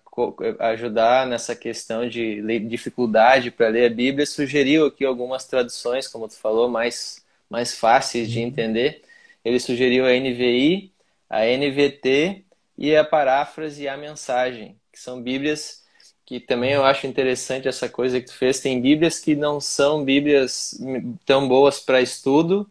[0.59, 6.35] ajudar nessa questão de dificuldade para ler a Bíblia, sugeriu aqui algumas traduções, como tu
[6.35, 8.45] falou, mais, mais fáceis de uhum.
[8.47, 9.01] entender.
[9.43, 10.93] Ele sugeriu a NVI,
[11.29, 12.43] a NVT
[12.77, 15.83] e a paráfrase e a mensagem, que são Bíblias
[16.29, 18.59] que também eu acho interessante essa coisa que tu fez.
[18.59, 20.79] Tem Bíblias que não são Bíblias
[21.25, 22.69] tão boas para estudo,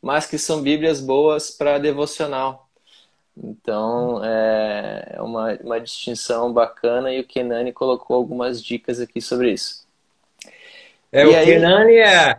[0.00, 2.68] mas que são Bíblias boas para devocional.
[3.36, 9.54] Então, é, é uma, uma distinção bacana e o Kenani colocou algumas dicas aqui sobre
[9.54, 9.84] isso.
[11.10, 12.38] É, e o aí, Kenani é,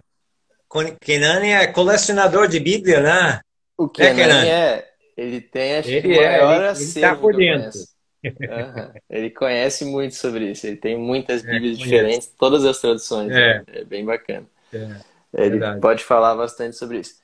[1.01, 3.41] Kenani é colecionador de Bíblia, né?
[3.77, 4.47] O Kenani, é, Kenani?
[4.47, 7.79] é ele tem acho ele que o é, maior é, ele, ele tá por dentro.
[8.23, 8.91] Uhum.
[9.09, 10.67] Ele conhece muito sobre isso.
[10.67, 13.31] Ele tem muitas é, Bíblias diferentes, todas as traduções.
[13.31, 14.45] É, é bem bacana.
[14.73, 15.01] É,
[15.33, 15.81] ele verdade.
[15.81, 17.21] pode falar bastante sobre isso.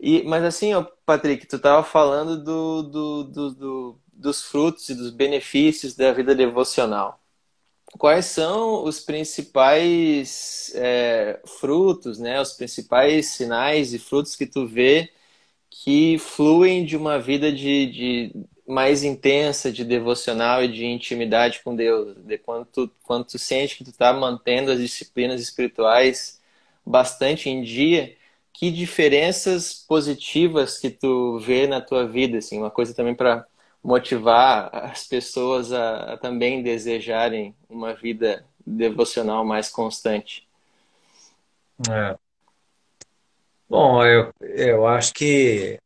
[0.00, 4.94] E, mas assim, ó, Patrick, tu estava falando do, do, do, do, dos frutos e
[4.94, 7.20] dos benefícios da vida devocional.
[7.98, 15.10] Quais são os principais é, frutos, né, os principais sinais e frutos que tu vê
[15.70, 18.32] que fluem de uma vida de, de
[18.68, 22.14] mais intensa, de devocional e de intimidade com Deus?
[22.18, 26.40] De quando tu, quando tu sente que tu está mantendo as disciplinas espirituais
[26.84, 28.16] bastante em dia
[28.52, 33.46] que diferenças positivas que tu vê na tua vida, assim, uma coisa também para
[33.82, 40.46] motivar as pessoas a, a, também desejarem uma vida devocional mais constante.
[41.88, 42.18] É.
[43.68, 45.78] Bom, eu, eu acho que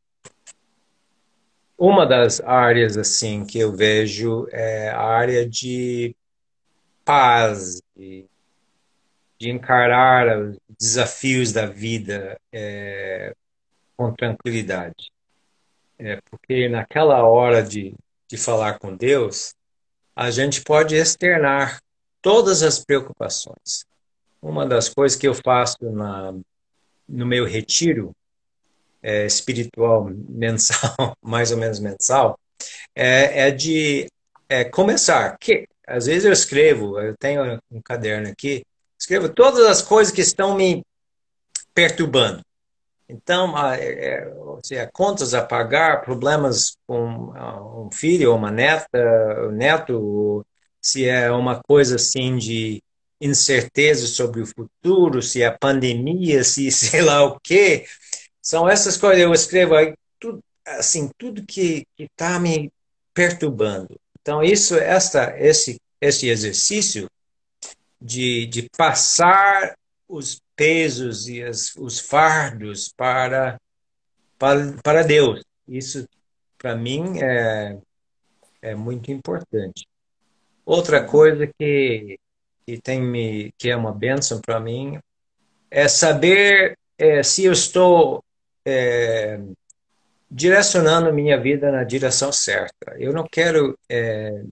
[1.85, 6.15] uma das áreas assim que eu vejo é a área de
[7.05, 8.25] paz, de,
[9.37, 13.35] de encarar os desafios da vida é,
[13.97, 15.11] com tranquilidade.
[15.99, 17.97] É, porque naquela hora de,
[18.29, 19.53] de falar com Deus,
[20.15, 21.81] a gente pode externar
[22.21, 23.85] todas as preocupações.
[24.41, 26.33] Uma das coisas que eu faço na,
[27.09, 28.15] no meu retiro
[29.03, 32.39] é, espiritual mensal, mais ou menos mensal,
[32.95, 34.07] é, é de
[34.49, 35.37] é, começar.
[35.39, 38.65] Que, às vezes eu escrevo, eu tenho um caderno aqui,
[38.99, 40.83] escrevo todas as coisas que estão me
[41.75, 42.43] perturbando.
[43.09, 47.33] Então, é, seja, contas a pagar, problemas com
[47.87, 48.99] um filho ou uma neta,
[49.49, 50.47] um neto,
[50.81, 52.83] se é uma coisa assim de
[53.21, 57.85] incerteza sobre o futuro, se é pandemia, se sei lá o quê.
[58.43, 62.71] São essas coisas, eu escrevo aí, tudo, assim, tudo que está me
[63.15, 63.97] perturbando.
[64.21, 67.09] Então, isso, esta, esse, esse exercício
[68.01, 69.77] de, de passar
[70.09, 73.59] os pesos e as, os fardos para,
[74.39, 75.43] para, para Deus.
[75.67, 76.07] Isso,
[76.59, 77.79] para mim, é,
[78.61, 79.87] é muito importante.
[80.65, 82.19] Outra coisa que,
[82.67, 84.99] que, tem me, que é uma bênção para mim
[85.71, 88.23] é saber é, se eu estou
[88.65, 89.41] é,
[90.31, 92.97] direcionando minha vida na direção certa.
[92.99, 94.43] Eu não quero é,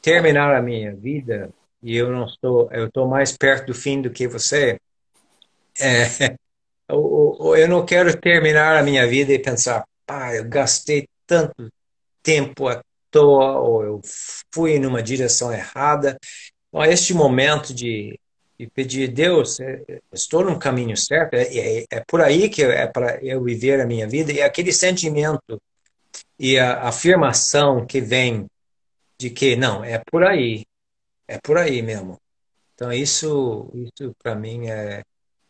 [0.00, 1.50] terminar a minha vida
[1.82, 4.80] e eu não estou, eu estou mais perto do fim do que você.
[5.80, 6.36] É,
[6.88, 11.70] eu não quero terminar a minha vida e pensar, pá, eu gastei tanto
[12.22, 14.00] tempo à toa, ou eu
[14.52, 16.18] fui numa direção errada.
[16.68, 18.18] Então, este momento de,
[18.58, 22.86] de pedir, Deus, é, estou no caminho certo, é, é, é por aí que é
[22.86, 25.60] para eu viver a minha vida, e aquele sentimento
[26.38, 28.46] e a afirmação que vem
[29.18, 30.64] de que, não, é por aí,
[31.28, 32.18] é por aí mesmo.
[32.74, 35.02] Então, isso, isso para mim é,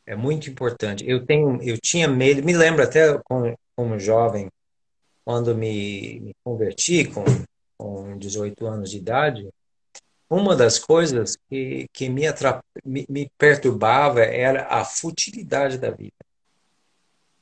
[0.06, 1.04] é muito importante.
[1.08, 4.48] Eu tenho, eu tinha medo, me lembro até como, como jovem,
[5.24, 7.24] quando me, me converti com,
[7.76, 9.48] com 18 anos de idade,
[10.28, 12.60] uma das coisas que, que me, atrap...
[12.84, 16.12] me, me perturbava era a futilidade da vida.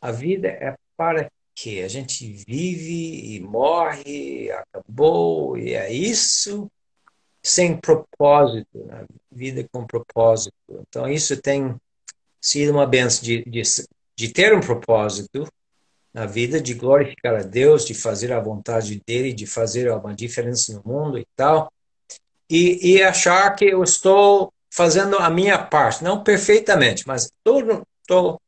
[0.01, 1.83] A vida é para quê?
[1.85, 6.70] A gente vive e morre, acabou, e é isso,
[7.42, 9.05] sem propósito, né?
[9.31, 10.55] vida com propósito.
[10.88, 11.75] Então, isso tem
[12.40, 13.62] sido uma benção de, de,
[14.16, 15.47] de ter um propósito
[16.12, 20.73] na vida, de glorificar a Deus, de fazer a vontade dele, de fazer uma diferença
[20.73, 21.73] no mundo e tal,
[22.48, 28.40] e, e achar que eu estou fazendo a minha parte, não perfeitamente, mas estou,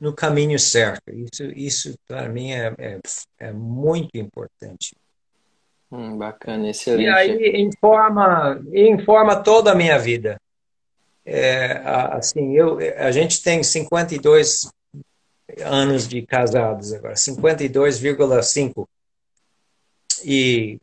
[0.00, 1.02] no caminho certo.
[1.10, 3.00] Isso, isso para mim é, é,
[3.38, 4.96] é, muito importante.
[5.90, 7.06] Hum, bacana, excelente.
[7.06, 10.40] E aí informa, informa toda a minha vida.
[11.24, 14.70] É, assim, eu, a gente tem 52
[15.64, 18.86] anos de casados agora, 52,5.
[20.24, 20.78] E,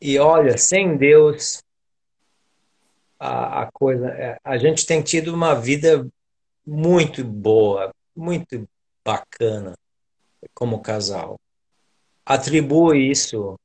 [0.00, 1.62] e olha, sem Deus,
[3.18, 6.06] a, a coisa, é, a gente tem tido uma vida
[6.66, 8.68] muito boa, muito
[9.04, 9.74] bacana
[10.54, 11.38] como casal.
[12.24, 13.58] Atribuo isso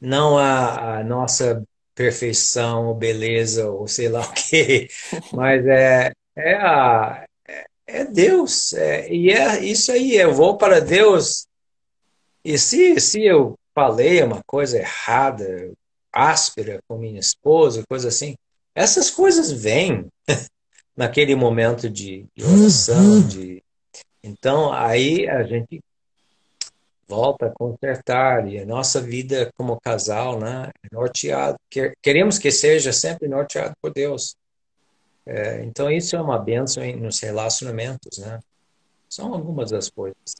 [0.00, 4.88] não à, à nossa perfeição, ou beleza, ou sei lá o quê.
[5.32, 7.26] Mas é, é, a,
[7.86, 8.74] é Deus.
[8.74, 11.46] É, e é isso aí, eu vou para Deus.
[12.44, 15.70] E se, se eu falei uma coisa errada,
[16.10, 18.34] áspera com minha esposa, coisa assim,
[18.74, 20.08] essas coisas vêm
[20.96, 23.28] naquele momento de, de oração, uhum.
[23.28, 23.62] de
[24.22, 25.78] então aí a gente
[27.06, 31.56] volta a consertar e a nossa vida como casal, né, é norteado.
[32.02, 34.34] Queremos que seja sempre norteado por Deus.
[35.24, 38.40] É, então isso é uma benção nos relacionamentos, né?
[39.08, 40.34] São algumas das coisas.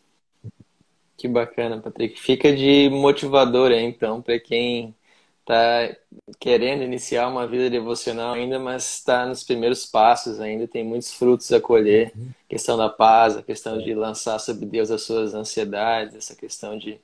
[1.16, 2.20] Que bacana, Patrick.
[2.20, 4.94] Fica de motivador aí, então, para quem
[5.40, 5.96] está
[6.40, 11.52] querendo iniciar uma vida devocional ainda, mas está nos primeiros passos ainda, tem muitos frutos
[11.52, 12.12] a colher.
[12.16, 12.30] Uhum.
[12.48, 17.00] Questão da paz, a questão de lançar sobre Deus as suas ansiedades, essa questão de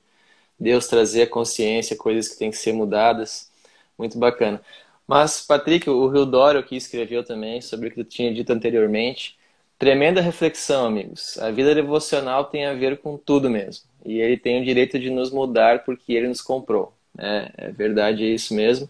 [0.58, 3.50] Deus trazer a consciência, coisas que têm que ser mudadas.
[3.96, 4.60] Muito bacana.
[5.06, 9.38] Mas, Patrick, o Rio Dório aqui escreveu também sobre o que eu tinha dito anteriormente.
[9.78, 11.38] Tremenda reflexão, amigos.
[11.38, 13.91] A vida devocional tem a ver com tudo mesmo.
[14.04, 16.92] E ele tem o direito de nos mudar porque ele nos comprou.
[17.18, 18.88] É, é verdade, é isso mesmo.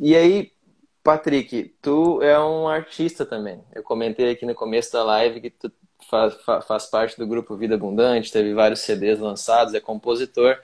[0.00, 0.52] E aí,
[1.02, 3.60] Patrick, tu é um artista também.
[3.74, 5.72] Eu comentei aqui no começo da live que tu
[6.08, 6.34] faz,
[6.66, 10.58] faz parte do grupo Vida Abundante, teve vários CDs lançados, é compositor.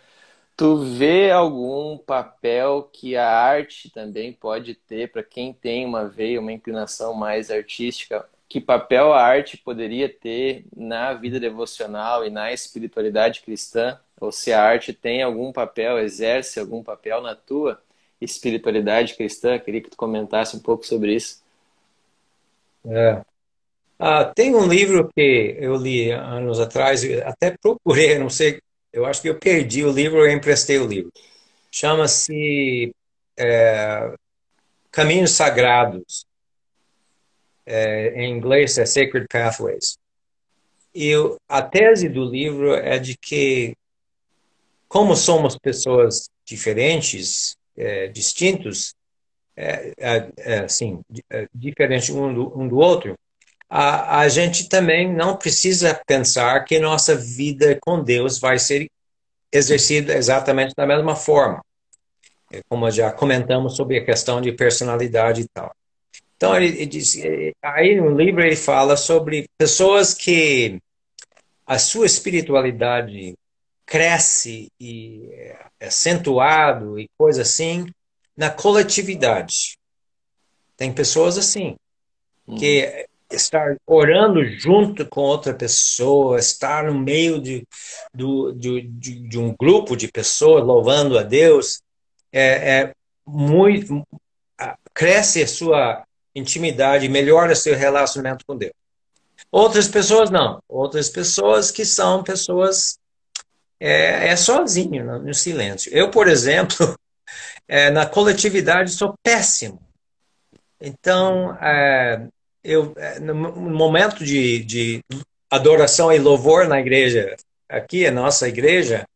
[0.56, 6.40] Tu vê algum papel que a arte também pode ter para quem tem uma veia,
[6.40, 8.26] uma inclinação mais artística?
[8.48, 13.98] Que papel a arte poderia ter na vida devocional e na espiritualidade cristã?
[14.20, 17.80] Ou se a arte tem algum papel, exerce algum papel na tua
[18.20, 19.58] espiritualidade cristã?
[19.58, 21.42] Queria que tu comentasse um pouco sobre isso.
[22.86, 23.20] É.
[23.98, 28.60] Ah, tem um livro que eu li anos atrás, até procurei, não sei
[28.96, 31.12] eu acho que eu perdi o livro e emprestei o livro.
[31.70, 32.94] Chama-se
[33.36, 34.14] é,
[34.90, 36.24] Caminhos Sagrados.
[37.66, 39.98] É, em inglês é Sacred Pathways.
[40.94, 41.12] E
[41.48, 43.76] a tese do livro é de que,
[44.88, 48.94] como somos pessoas diferentes, é, distintos,
[49.56, 51.00] é, é, é assim,
[51.54, 53.14] diferentes um do, um do outro,
[53.68, 58.88] a, a gente também não precisa pensar que nossa vida com Deus vai ser
[59.52, 61.62] exercida exatamente da mesma forma.
[62.52, 65.74] É como já comentamos sobre a questão de personalidade e tal.
[66.36, 67.16] Então, ele, diz,
[67.62, 70.78] aí no livro ele fala sobre pessoas que
[71.66, 73.34] a sua espiritualidade
[73.86, 77.86] cresce e é acentuado e coisa assim
[78.36, 79.78] na coletividade.
[80.76, 81.76] Tem pessoas assim,
[82.58, 87.66] que uhum estar orando junto com outra pessoa, estar no meio de,
[88.14, 91.80] do, de, de, de um grupo de pessoas louvando a Deus,
[92.32, 92.92] é, é
[93.26, 94.06] muito
[94.94, 96.05] cresce a sua
[96.36, 98.74] intimidade, melhora seu relacionamento com Deus.
[99.50, 100.62] Outras pessoas não.
[100.68, 102.98] Outras pessoas que são pessoas
[103.80, 105.90] é, é sozinho, no, no silêncio.
[105.92, 106.76] Eu, por exemplo,
[107.66, 109.80] é, na coletividade sou péssimo.
[110.80, 112.26] Então, é,
[112.62, 115.00] eu, é, no momento de, de
[115.50, 117.34] adoração e louvor na igreja,
[117.68, 119.06] aqui, a nossa igreja,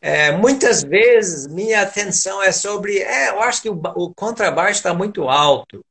[0.00, 4.92] é, muitas vezes minha atenção é sobre, é, eu acho que o, o contrabaixo está
[4.92, 5.84] muito alto.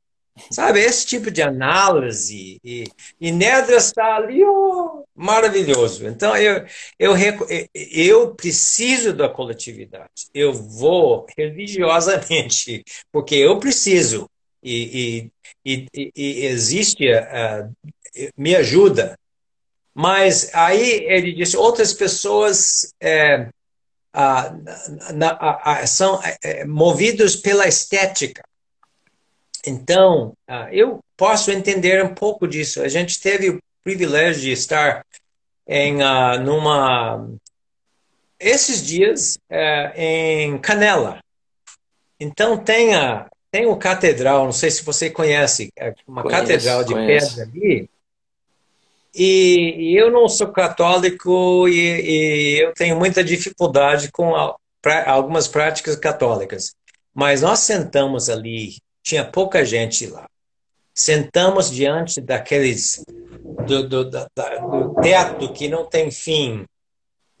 [0.50, 2.58] Sabe, esse tipo de análise.
[2.64, 2.84] E,
[3.20, 6.06] e Nedras está ali, oh, maravilhoso.
[6.06, 6.64] Então, eu,
[6.98, 7.14] eu,
[7.74, 10.28] eu preciso da coletividade.
[10.32, 14.28] Eu vou religiosamente, porque eu preciso.
[14.62, 15.30] E,
[15.64, 17.70] e, e, e existe, uh,
[18.36, 19.18] me ajuda.
[19.94, 23.48] Mas aí ele disse, outras pessoas é,
[24.14, 28.42] uh, na, uh, são é, movidos pela estética.
[29.64, 30.32] Então,
[30.70, 32.82] eu posso entender um pouco disso.
[32.82, 35.04] A gente teve o privilégio de estar
[35.66, 35.98] em
[36.42, 37.28] numa
[38.38, 39.38] esses dias
[39.94, 41.20] em Canela.
[42.18, 46.84] Então tem a, tem uma catedral, não sei se você conhece, é uma conheço, catedral
[46.84, 47.36] de conheço.
[47.36, 47.90] pedra ali.
[49.14, 55.10] E, e, eu não sou católico e, e, eu tenho muita dificuldade com a, pra,
[55.10, 56.74] algumas práticas católicas.
[57.14, 60.26] Mas nós sentamos ali, tinha pouca gente lá.
[60.94, 63.02] Sentamos diante daqueles
[63.66, 66.64] do, do, do, do teto que não tem fim.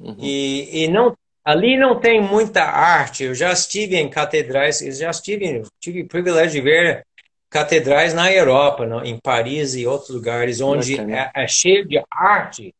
[0.00, 0.16] Uhum.
[0.18, 3.24] E, e não Ali não tem muita arte.
[3.24, 7.06] Eu já estive em catedrais, eu já estive, tive o privilégio de ver
[7.50, 12.72] catedrais na Europa, em Paris e outros lugares, onde é, é, cheio de arte.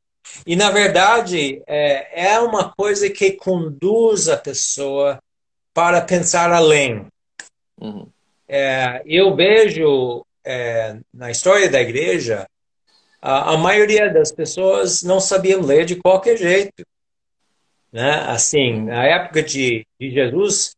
[0.46, 5.18] E, na verdade, é, é uma coisa que conduz a pessoa
[5.74, 7.06] para pensar além.
[7.80, 8.06] Uhum.
[8.54, 12.46] É, eu vejo é, na história da igreja,
[13.18, 16.84] a, a maioria das pessoas não sabiam ler de qualquer jeito.
[17.90, 18.10] Né?
[18.26, 20.76] Assim, na época de, de Jesus,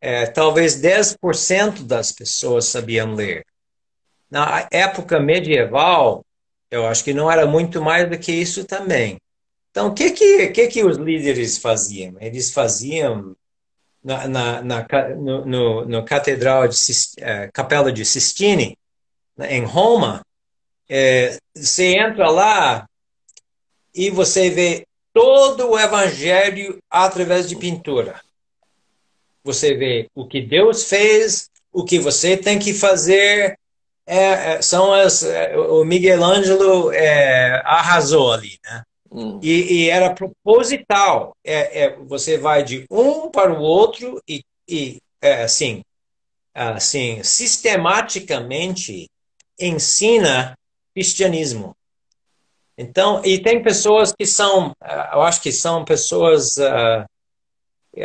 [0.00, 3.44] é, talvez 10% das pessoas sabiam ler.
[4.30, 6.24] Na época medieval,
[6.70, 9.16] eu acho que não era muito mais do que isso também.
[9.72, 12.14] Então, o que que, que, que os líderes faziam?
[12.20, 13.36] Eles faziam
[14.06, 14.86] na, na, na
[15.16, 16.76] no, no, no, catedral de
[17.18, 18.78] é, Capela de Sistine,
[19.36, 20.24] né, em Roma,
[20.88, 22.86] é, você entra lá
[23.92, 28.20] e você vê todo o evangelho através de pintura.
[29.42, 33.58] Você vê o que Deus fez, o que você tem que fazer.
[34.06, 35.24] É, são as,
[35.68, 38.84] o Miguel Ângelo é, arrasou ali, né?
[39.16, 39.40] Hum.
[39.42, 41.34] E, e, era proposital.
[41.42, 45.82] É, é, você vai de um para o outro e, e é, assim,
[46.54, 49.08] assim, sistematicamente
[49.58, 50.54] ensina
[50.94, 51.74] cristianismo.
[52.76, 57.06] Então, e tem pessoas que são, eh, eu acho que são pessoas uh,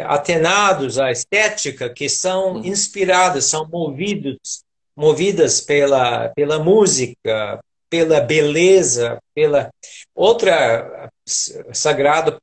[0.05, 2.65] atenados à estética, que são uhum.
[2.65, 4.63] inspiradas, são movidos,
[4.95, 7.59] movidas pela, pela música,
[7.89, 9.69] pela beleza, pela
[10.15, 12.41] outra sagrado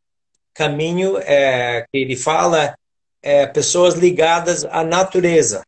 [0.54, 2.74] caminho é, que ele fala
[3.22, 5.62] é pessoas ligadas à natureza.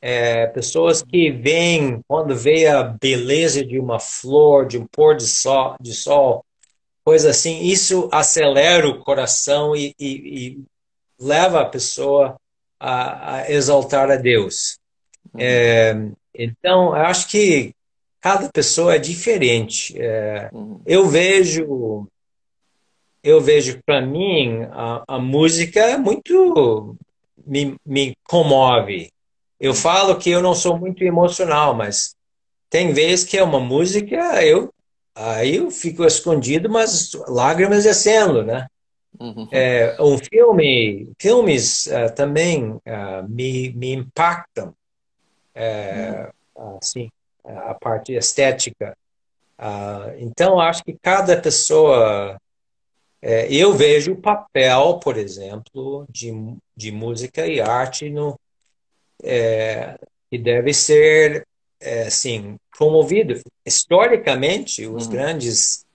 [0.00, 5.26] É, pessoas que veem, quando vê a beleza de uma flor, de um pôr de
[5.26, 6.44] sol, de sol
[7.04, 10.64] coisa assim, isso acelera o coração e, e, e
[11.18, 12.36] leva a pessoa
[12.78, 14.78] a, a exaltar a Deus.
[15.32, 15.40] Uhum.
[15.40, 15.94] É,
[16.34, 17.74] então, eu acho que
[18.22, 20.00] cada pessoa é diferente.
[20.00, 20.80] É, uhum.
[20.86, 22.06] Eu vejo,
[23.22, 26.96] eu vejo para mim a, a, música é muito
[27.44, 29.10] me, me comove.
[29.58, 32.14] Eu falo que eu não sou muito emocional, mas
[32.70, 34.72] tem vezes que é uma música eu
[35.14, 38.66] aí eu fico escondido, mas lágrimas descendo, né?
[39.20, 39.46] Uhum.
[39.52, 44.74] É, um filme, filmes uh, também uh, me, me impactam,
[45.54, 46.78] é, uhum.
[46.80, 47.10] assim,
[47.44, 48.96] a parte estética.
[49.58, 52.38] Uh, então, acho que cada pessoa.
[53.24, 56.32] É, eu vejo o papel, por exemplo, de,
[56.76, 58.36] de música e arte no,
[59.22, 59.96] é,
[60.28, 61.46] que deve ser,
[61.80, 63.40] é, assim, promovido.
[63.64, 65.12] Historicamente, os uhum.
[65.12, 65.86] grandes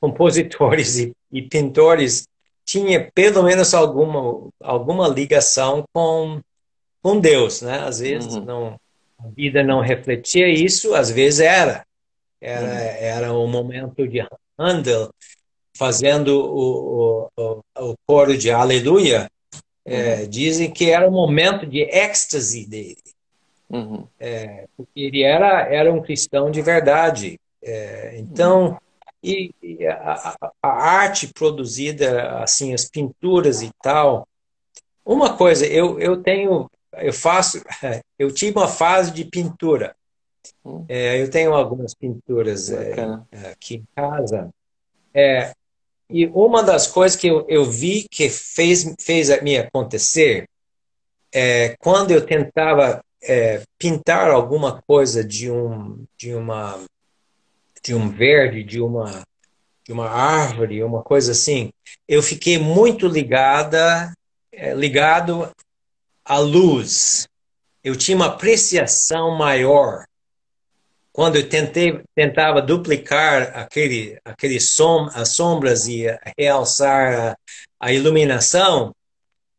[0.00, 2.28] compositores e, e pintores
[2.64, 6.40] tinha pelo menos alguma, alguma ligação com,
[7.02, 7.80] com Deus, né?
[7.80, 8.44] Às vezes uhum.
[8.44, 8.80] não,
[9.18, 11.84] a vida não refletia isso, às vezes era.
[12.40, 12.78] Era, uhum.
[13.00, 14.26] era um momento de
[14.58, 15.10] Handel
[15.76, 19.28] fazendo o, o, o, o coro de Aleluia.
[19.84, 20.28] É, uhum.
[20.28, 22.96] Dizem que era um momento de êxtase dele.
[23.68, 24.06] Uhum.
[24.18, 27.38] É, porque ele era, era um cristão de verdade.
[27.62, 28.78] É, então,
[29.22, 34.26] e, e a, a, arte produzida, assim, as pinturas e tal.
[35.04, 37.62] Uma coisa, eu, eu tenho, eu faço,
[38.18, 39.94] eu tive uma fase de pintura.
[40.64, 40.84] Hum.
[40.88, 42.94] É, eu tenho algumas pinturas é,
[43.50, 44.50] aqui em casa.
[45.12, 45.52] É,
[46.08, 50.48] e uma das coisas que eu, eu vi que fez, fez me acontecer
[51.32, 56.80] é quando eu tentava é, pintar alguma coisa de um de uma
[57.86, 59.22] de um verde, de uma,
[59.84, 61.70] de uma árvore, uma coisa assim,
[62.08, 64.12] eu fiquei muito ligada,
[64.50, 65.48] eh, ligado
[66.24, 67.28] à luz.
[67.86, 70.06] Eu tinha uma apreciação maior.
[71.12, 76.06] Quando eu tentei, tentava duplicar aquele, aquele som, as sombras e
[76.36, 77.36] realçar a,
[77.78, 78.92] a iluminação,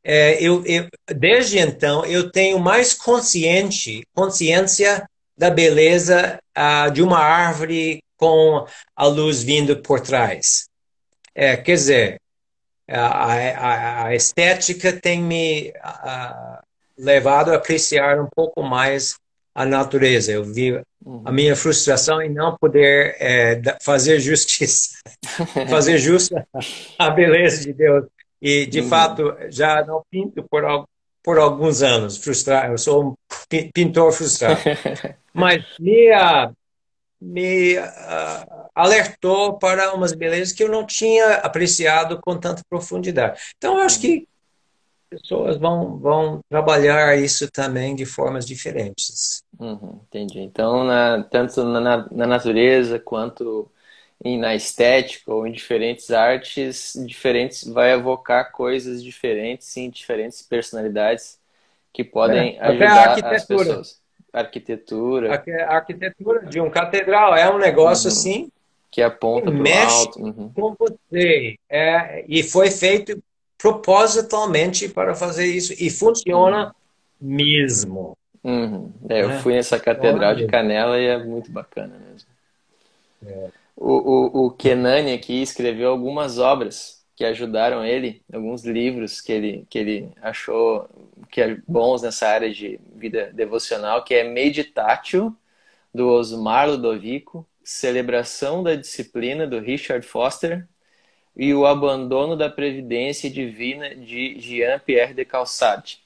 [0.04, 6.38] é, eu, eu, desde então eu tenho mais consciente, consciência da beleza
[6.94, 10.68] de uma árvore com a luz vindo por trás.
[11.34, 12.22] É, quer dizer,
[12.90, 15.72] a, a, a estética tem me
[16.98, 19.16] levado a apreciar um pouco mais
[19.54, 20.32] a natureza.
[20.32, 21.32] Eu vi a uhum.
[21.32, 24.98] minha frustração em não poder é, fazer justiça,
[25.70, 26.48] fazer justa
[26.98, 28.06] a beleza de Deus.
[28.40, 28.88] E, de uhum.
[28.88, 30.64] fato, já não pinto por,
[31.24, 32.18] por alguns anos.
[32.18, 33.16] Frustrado, eu sou um
[33.74, 34.60] pintor frustrado.
[35.34, 36.52] Mas minha,
[37.20, 43.40] me uh, alertou para umas belezas que eu não tinha apreciado com tanta profundidade.
[43.58, 44.28] Então, eu acho que
[45.10, 49.44] pessoas vão, vão trabalhar isso também de formas diferentes.
[49.60, 50.40] Uhum, entendi.
[50.40, 53.70] Então, na, tanto na, na natureza quanto
[54.24, 61.40] em, na estética ou em diferentes artes diferentes, vai evocar coisas diferentes em diferentes personalidades
[61.94, 64.02] que podem é, ajudar as pessoas
[64.32, 65.44] arquitetura.
[65.68, 68.16] A arquitetura de um catedral é um negócio uhum.
[68.16, 68.52] assim
[68.90, 70.20] que aponta para o alto.
[70.20, 70.52] Uhum.
[70.54, 71.58] com você.
[71.70, 73.22] É, e foi feito
[73.58, 76.76] propositalmente para fazer isso e funciona
[77.20, 78.18] mesmo.
[78.44, 78.92] Uhum.
[79.10, 79.40] É, eu é.
[79.40, 82.30] fui nessa catedral de Canela e é muito bacana mesmo.
[83.26, 83.50] É.
[83.76, 89.66] O, o, o Kenani aqui escreveu algumas obras que ajudaram ele, alguns livros que ele,
[89.70, 90.88] que ele achou
[91.32, 95.36] que é bons nessa área de vida devocional, que é Meditatio,
[95.94, 100.68] do Osmar Ludovico, Celebração da Disciplina, do Richard Foster,
[101.38, 106.02] e O Abandono da Previdência Divina, de Jean-Pierre de Calçade.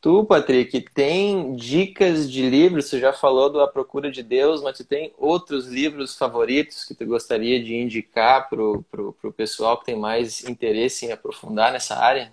[0.00, 2.88] Tu, Patrick, tem dicas de livros?
[2.88, 6.94] Você já falou do A Procura de Deus, mas tu tem outros livros favoritos que
[6.94, 12.32] tu gostaria de indicar para o pessoal que tem mais interesse em aprofundar nessa área?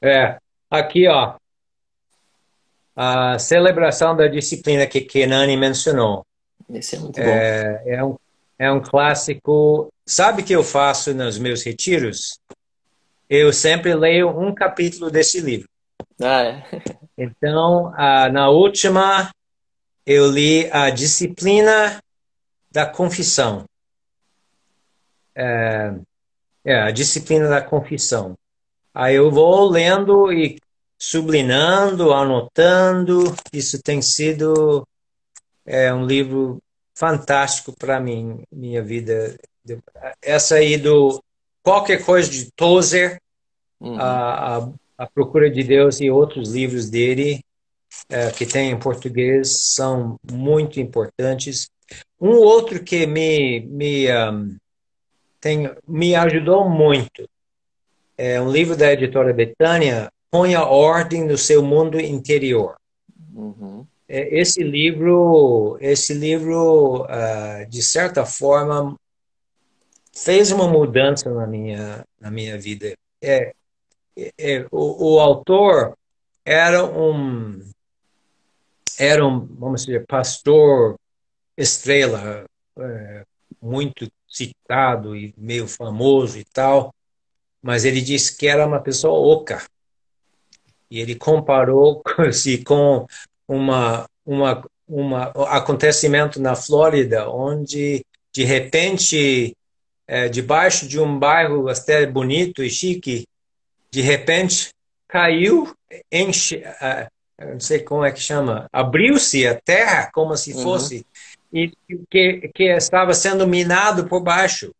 [0.00, 0.36] É,
[0.70, 1.34] aqui ó,
[2.94, 6.24] a celebração da disciplina que Kenani mencionou.
[6.70, 7.26] Esse é muito bom.
[7.26, 8.16] É, é, um,
[8.58, 9.88] é um clássico.
[10.06, 12.38] Sabe o que eu faço nos meus retiros?
[13.28, 15.68] Eu sempre leio um capítulo desse livro.
[16.20, 16.64] Ah, é.
[17.16, 17.92] Então,
[18.32, 19.30] na última,
[20.04, 22.02] eu li a disciplina
[22.72, 23.64] da confissão.
[25.32, 25.94] É,
[26.64, 28.34] é, a disciplina da confissão.
[28.92, 30.58] Aí eu vou lendo e
[30.98, 33.32] sublinhando, anotando.
[33.52, 34.84] Isso tem sido
[35.64, 36.58] é, um livro
[36.94, 39.36] fantástico para mim, minha vida.
[40.22, 41.22] Essa aí do
[41.62, 43.20] qualquer coisa de Tozer,
[43.80, 43.98] uhum.
[43.98, 44.68] a, a,
[44.98, 47.40] a, Procura de Deus e outros livros dele
[48.08, 51.68] é, que tem em português são muito importantes.
[52.20, 54.56] Um outro que me me um,
[55.40, 57.28] tem, me ajudou muito
[58.16, 62.76] é um livro da editora Betânia, Ponha Ordem no Seu Mundo Interior.
[63.34, 63.86] Uhum.
[64.14, 68.96] É, esse livro, esse livro, uh, de certa forma,
[70.14, 72.94] fez uma mudança na minha, na minha vida.
[73.20, 73.52] É,
[74.38, 75.98] é, o, o, autor
[76.44, 77.60] era um,
[78.96, 80.94] era um, vamos dizer, pastor
[81.56, 82.44] estrela,
[82.78, 83.24] é,
[83.60, 86.94] muito citado e meio famoso e tal,
[87.60, 89.60] mas ele disse que era uma pessoa oca.
[90.88, 93.08] E ele comparou-se com
[93.48, 99.56] uma, uma, uma acontecimento na Flórida, onde de repente,
[100.06, 103.26] é, debaixo de um bairro até bonito e chique,
[103.90, 104.70] de repente
[105.08, 105.72] caiu,
[106.10, 106.62] enche,
[107.38, 110.62] não sei como é que chama, abriu-se a terra como se uhum.
[110.62, 111.06] fosse
[111.52, 111.60] uhum.
[111.60, 111.72] e
[112.10, 114.72] que, que estava sendo minado por baixo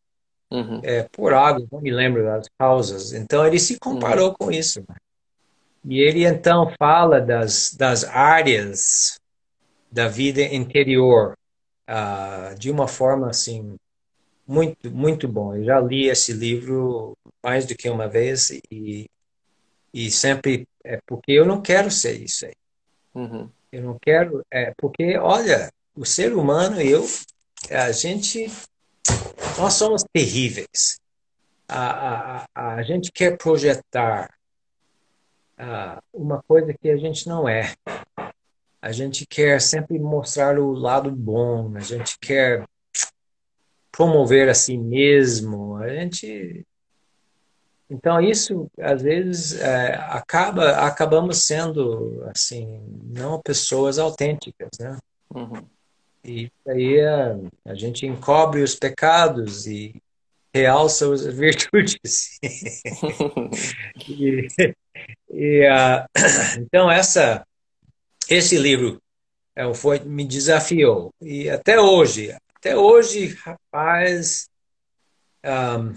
[0.50, 0.80] uhum.
[0.82, 3.12] é, por água, não me lembro das causas.
[3.12, 4.34] Então ele se comparou uhum.
[4.34, 4.84] com isso.
[5.84, 9.18] E ele então fala das, das áreas
[9.92, 11.36] da vida interior
[11.88, 13.76] uh, de uma forma assim
[14.46, 15.54] muito muito bom.
[15.54, 19.06] Eu já li esse livro mais do que uma vez e
[19.92, 22.54] e sempre é porque eu não quero ser isso aí.
[23.14, 23.48] Uhum.
[23.70, 27.06] Eu não quero é porque olha o ser humano eu
[27.70, 28.50] a gente
[29.58, 30.98] nós somos terríveis.
[31.68, 34.28] A, a, a, a gente quer projetar
[35.58, 37.74] uh, uma coisa que a gente não é.
[38.80, 42.64] A gente quer sempre mostrar o lado bom, a gente quer
[43.90, 46.66] promover a si mesmo, a gente
[47.88, 52.80] então isso às vezes é, acaba acabamos sendo assim
[53.14, 54.98] não pessoas autênticas, né?
[55.34, 55.64] Uhum.
[56.24, 57.36] E aí a,
[57.66, 59.94] a gente encobre os pecados e
[60.52, 62.38] realça as virtudes.
[64.08, 64.48] e,
[65.30, 66.06] e uh,
[66.60, 67.46] então essa
[68.28, 69.00] esse livro
[69.54, 74.48] é, foi me desafiou e até hoje até hoje rapaz
[75.44, 75.94] um,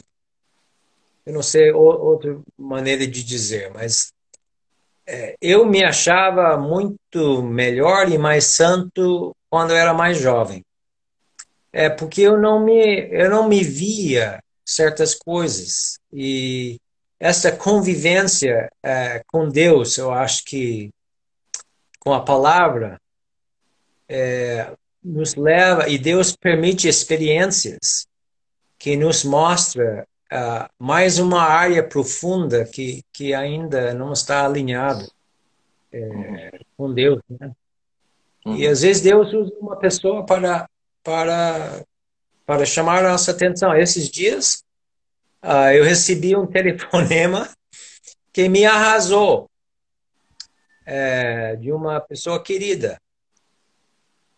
[1.26, 4.12] eu não sei outra maneira de dizer mas
[5.10, 10.66] é, eu me achava muito melhor e mais santo quando eu era mais jovem.
[11.72, 16.78] É porque eu não me eu não me via certas coisas e
[17.20, 20.92] essa convivência é, com Deus, eu acho que
[22.00, 23.00] com a palavra
[24.08, 24.72] é,
[25.04, 28.08] nos leva e Deus permite experiências
[28.78, 35.10] que nos mostra uh, mais uma área profunda que que ainda não está alinhado
[35.92, 37.52] é, com Deus, né?
[38.46, 38.56] Uhum.
[38.56, 40.70] E às vezes Deus usa uma pessoa para,
[41.04, 41.84] para,
[42.46, 43.76] para chamar a nossa atenção.
[43.76, 44.64] Esses dias
[45.48, 47.50] uh, eu recebi um telefonema
[48.34, 49.50] que me arrasou
[50.86, 53.00] é, de uma pessoa querida,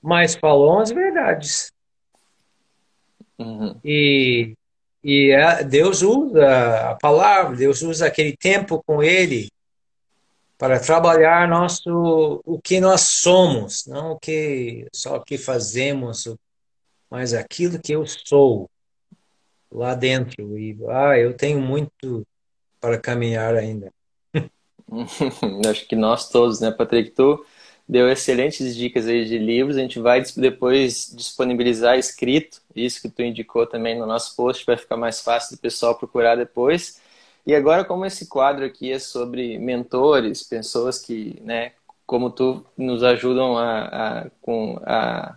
[0.01, 1.71] mas falou as verdades.
[3.37, 3.79] Uhum.
[3.83, 4.53] E,
[5.03, 5.31] e
[5.69, 9.49] Deus usa a palavra, Deus usa aquele tempo com ele
[10.57, 16.27] para trabalhar nosso o que nós somos, não o que só o que fazemos,
[17.09, 18.69] mas aquilo que eu sou
[19.71, 22.25] lá dentro e ah, eu tenho muito
[22.79, 23.93] para caminhar ainda.
[25.69, 27.11] Acho que nós todos, né, Patrick?
[27.11, 27.45] Tu
[27.87, 29.77] deu excelentes dicas aí de livros.
[29.77, 34.77] A gente vai depois disponibilizar escrito, isso que tu indicou também no nosso post, vai
[34.77, 37.01] ficar mais fácil do pessoal procurar depois.
[37.45, 41.73] E agora, como esse quadro aqui é sobre mentores, pessoas que, né,
[42.05, 43.85] como tu, nos ajudam a,
[44.21, 45.35] a com, a,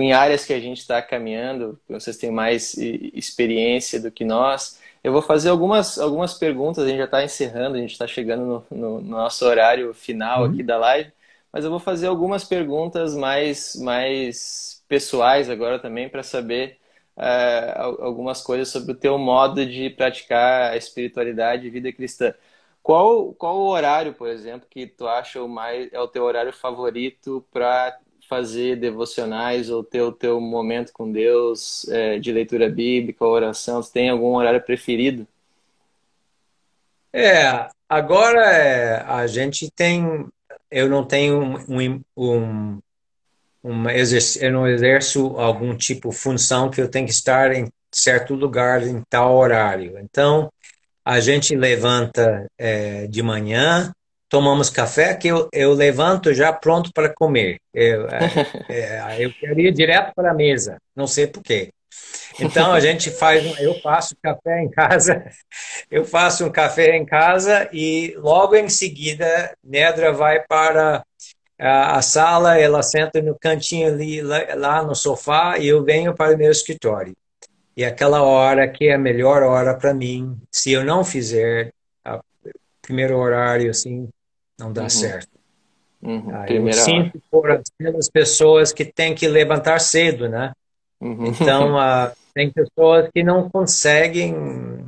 [0.00, 4.78] em áreas que a gente está caminhando, vocês têm mais experiência do que nós.
[5.02, 8.44] Eu vou fazer algumas, algumas perguntas, a gente já está encerrando, a gente está chegando
[8.44, 10.50] no, no, no, nosso horário final uhum.
[10.50, 11.12] aqui da live,
[11.52, 16.78] mas eu vou fazer algumas perguntas mais, mais pessoais agora também para saber
[17.16, 22.34] uh, algumas coisas sobre o teu modo de praticar a espiritualidade e vida cristã.
[22.82, 26.52] Qual, qual o horário, por exemplo, que tu acha o mais, é o teu horário
[26.52, 33.24] favorito para fazer devocionais ou ter o teu momento com Deus é, de leitura bíblica,
[33.24, 33.82] oração?
[33.82, 35.26] Você tem algum horário preferido?
[37.12, 40.26] É, agora é, a gente tem.
[40.70, 42.78] Eu não tenho um, um,
[43.64, 47.68] um exerc, eu não exerço algum tipo de função que eu tenho que estar em
[47.90, 49.98] certo lugar em tal horário.
[49.98, 50.52] Então,
[51.04, 53.90] a gente levanta é, de manhã,
[54.28, 57.58] tomamos café, que eu, eu levanto já pronto para comer.
[57.72, 58.18] Eu, é,
[58.68, 61.70] é, eu queria ir direto para a mesa, não sei porquê.
[62.40, 65.24] Então a gente faz, eu faço café em casa,
[65.90, 71.02] eu faço um café em casa e logo em seguida Nedra vai para
[71.58, 76.34] a, sala, ela senta no cantinho ali, lá, lá no sofá e eu venho para
[76.34, 77.16] o meu escritório.
[77.76, 81.72] E aquela hora que é a melhor hora para mim, se eu não fizer
[82.06, 82.20] o
[82.82, 84.08] primeiro horário assim,
[84.58, 84.90] não dá uhum.
[84.90, 85.38] certo.
[86.00, 86.44] Uhum.
[86.46, 90.52] Eu sinto por aquelas pessoas que têm que levantar cedo, né?
[91.00, 91.26] Uhum.
[91.26, 94.86] Então, uh, tem pessoas que não conseguem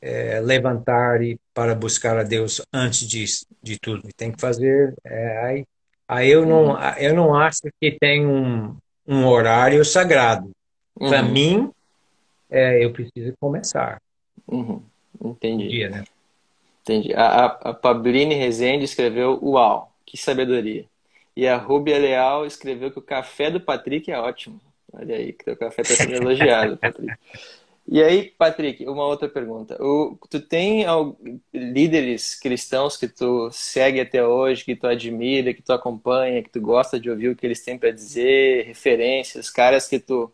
[0.00, 3.24] é, levantar e para buscar a Deus antes de,
[3.62, 4.08] de tudo.
[4.16, 4.94] Tem que fazer.
[5.04, 5.64] É, aí,
[6.08, 6.78] aí eu não, uhum.
[6.98, 8.76] eu não acho que tem um,
[9.06, 10.50] um horário sagrado.
[10.96, 11.32] Para uhum.
[11.32, 11.72] mim,
[12.50, 14.00] é, eu preciso começar.
[14.46, 14.82] Uhum.
[15.22, 15.68] Entendi.
[15.68, 16.04] Dia, né?
[16.84, 17.14] Entendi.
[17.14, 20.84] A, a, a Pablini Rezende escreveu: Uau, que sabedoria.
[21.34, 24.60] E a Rubia Leal escreveu que o café do Patrick é ótimo.
[24.92, 27.12] Olha aí, que teu café está sendo elogiado, Patrick.
[27.86, 29.76] E aí, Patrick, uma outra pergunta.
[29.82, 30.84] O, tu tem
[31.52, 36.60] líderes cristãos que tu segue até hoje, que tu admira, que tu acompanha, que tu
[36.60, 40.32] gosta de ouvir o que eles têm para dizer, referências, caras que tu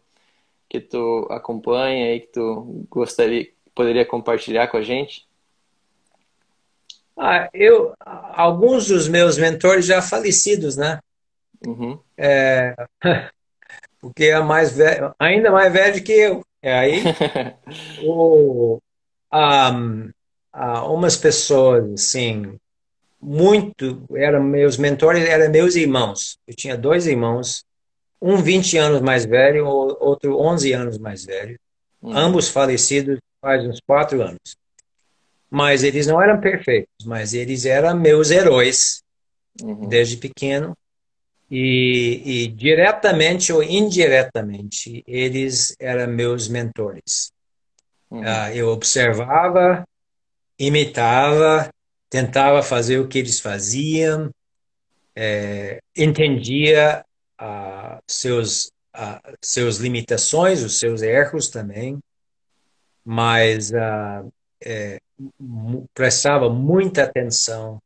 [0.68, 5.26] que tu acompanha e que tu gostaria, poderia compartilhar com a gente?
[7.22, 11.00] Ah, eu, alguns dos meus mentores já falecidos, né?
[11.66, 11.98] Uhum.
[12.16, 12.74] É,
[14.00, 16.40] porque é mais velho, ainda mais velho que eu.
[16.62, 17.02] É aí,
[18.02, 18.78] o,
[19.30, 20.10] um,
[20.54, 22.58] uh, umas pessoas, assim,
[23.20, 26.38] muito, eram meus mentores, eram meus irmãos.
[26.46, 27.62] Eu tinha dois irmãos,
[28.20, 31.58] um 20 anos mais velho, outro 11 anos mais velho.
[32.00, 32.16] Uhum.
[32.16, 34.56] Ambos falecidos faz uns quatro anos.
[35.50, 39.02] Mas eles não eram perfeitos, mas eles eram meus heróis
[39.60, 39.88] uhum.
[39.88, 40.76] desde pequeno.
[41.50, 47.32] E, e, diretamente ou indiretamente, eles eram meus mentores.
[48.08, 48.20] Uhum.
[48.20, 49.84] Uh, eu observava,
[50.56, 51.68] imitava,
[52.08, 54.30] tentava fazer o que eles faziam,
[55.14, 57.04] é, entendia
[57.40, 61.98] uh, seus, uh, seus limitações, os seus erros também,
[63.04, 63.72] mas
[64.62, 65.00] é,
[65.94, 67.80] prestava muita atenção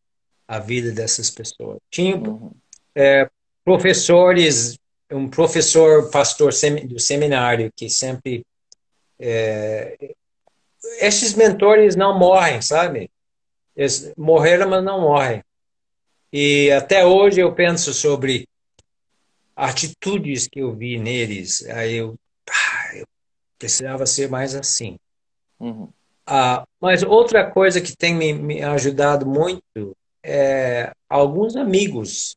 [0.46, 1.78] à vida dessas pessoas.
[1.90, 2.52] Tinha uhum.
[2.94, 3.28] é,
[3.64, 4.78] professores,
[5.10, 6.52] um professor pastor
[6.86, 8.44] do seminário que sempre
[9.18, 10.14] é,
[11.00, 13.10] esses mentores não morrem, sabe?
[13.76, 15.42] Eles morreram, mas não morrem.
[16.32, 18.48] E até hoje eu penso sobre
[19.56, 21.64] atitudes que eu vi neles.
[21.66, 22.18] Aí eu,
[22.50, 23.06] ah, eu
[23.58, 24.98] precisava ser mais assim.
[25.58, 25.88] Uhum.
[26.26, 32.36] Ah, mas outra coisa que tem me, me ajudado muito é alguns amigos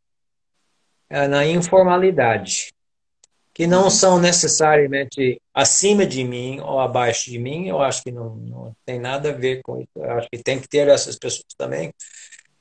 [1.09, 2.73] é, na informalidade,
[3.53, 3.89] que não uhum.
[3.89, 7.67] são necessariamente acima de mim ou abaixo de mim.
[7.67, 9.89] Eu acho que não, não tem nada a ver com isso.
[9.95, 11.87] Eu acho que tem que ter essas pessoas também.
[11.87, 11.93] Uhum.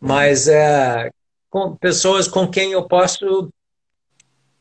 [0.08, 1.10] Mas é,
[1.50, 3.50] com pessoas com quem eu posso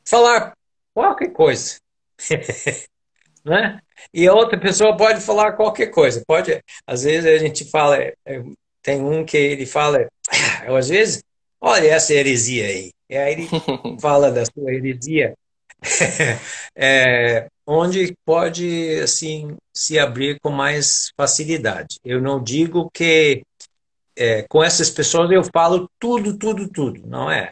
[0.04, 0.54] falar
[0.94, 1.78] qualquer coisa.
[3.46, 3.80] né?
[4.14, 6.24] E a outra pessoa pode falar qualquer coisa.
[6.28, 8.16] Pode, às vezes a gente fala, é,
[8.82, 11.24] tem um que ele fala, ah, às vezes,
[11.62, 12.92] olha essa heresia aí.
[13.10, 13.48] E aí ele
[14.02, 15.36] fala da sua heresia,
[16.76, 22.00] é, onde pode assim se abrir com mais facilidade.
[22.04, 23.44] Eu não digo que
[24.18, 27.52] é, com essas pessoas eu falo tudo, tudo, tudo, não é?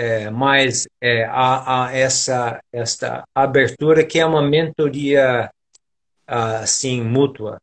[0.00, 5.50] É, mas é, há, há, essa esta abertura que é uma mentoria
[6.24, 7.60] assim mútua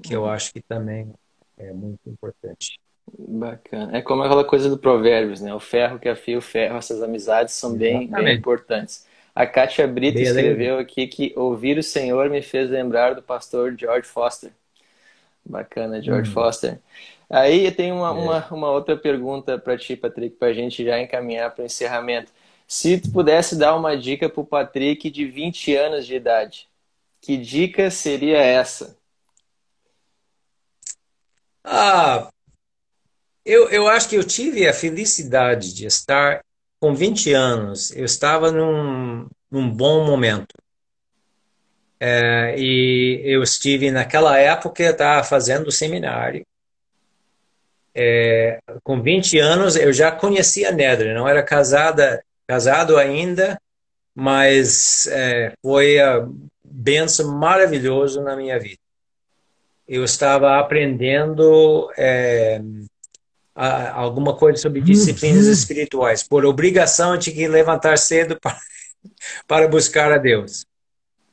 [0.00, 1.12] que eu acho que também
[1.58, 2.78] é muito importante.
[3.18, 3.96] Bacana.
[3.96, 5.52] É como aquela coisa do Provérbios, né?
[5.52, 9.04] O ferro que afia o ferro, essas amizades são bem, bem importantes.
[9.34, 10.40] A Kátia Brito Beleza.
[10.40, 14.52] escreveu aqui que ouvir o Senhor me fez lembrar do pastor George Foster.
[15.44, 16.34] Bacana, George hum.
[16.34, 16.78] Foster.
[17.32, 18.12] Aí eu tenho uma, é.
[18.12, 22.30] uma, uma outra pergunta para ti, Patrick, para a gente já encaminhar para o encerramento.
[22.68, 26.68] Se tu pudesse dar uma dica para o Patrick de 20 anos de idade,
[27.22, 28.98] que dica seria essa?
[31.64, 32.28] Ah,
[33.46, 36.44] eu, eu acho que eu tive a felicidade de estar
[36.78, 40.54] com 20 anos, eu estava num, num bom momento.
[41.98, 46.44] É, e eu estive, naquela época, eu estava fazendo seminário.
[47.94, 53.60] É, com 20 anos, eu já conhecia a Nedra, não era casada, casado ainda,
[54.14, 56.26] mas é, foi a
[56.64, 58.80] benção maravilhosa na minha vida.
[59.86, 62.60] Eu estava aprendendo é,
[63.54, 65.52] a, alguma coisa sobre disciplinas uhum.
[65.52, 66.22] espirituais.
[66.22, 68.58] Por obrigação, eu tinha que levantar cedo para,
[69.46, 70.64] para buscar a Deus.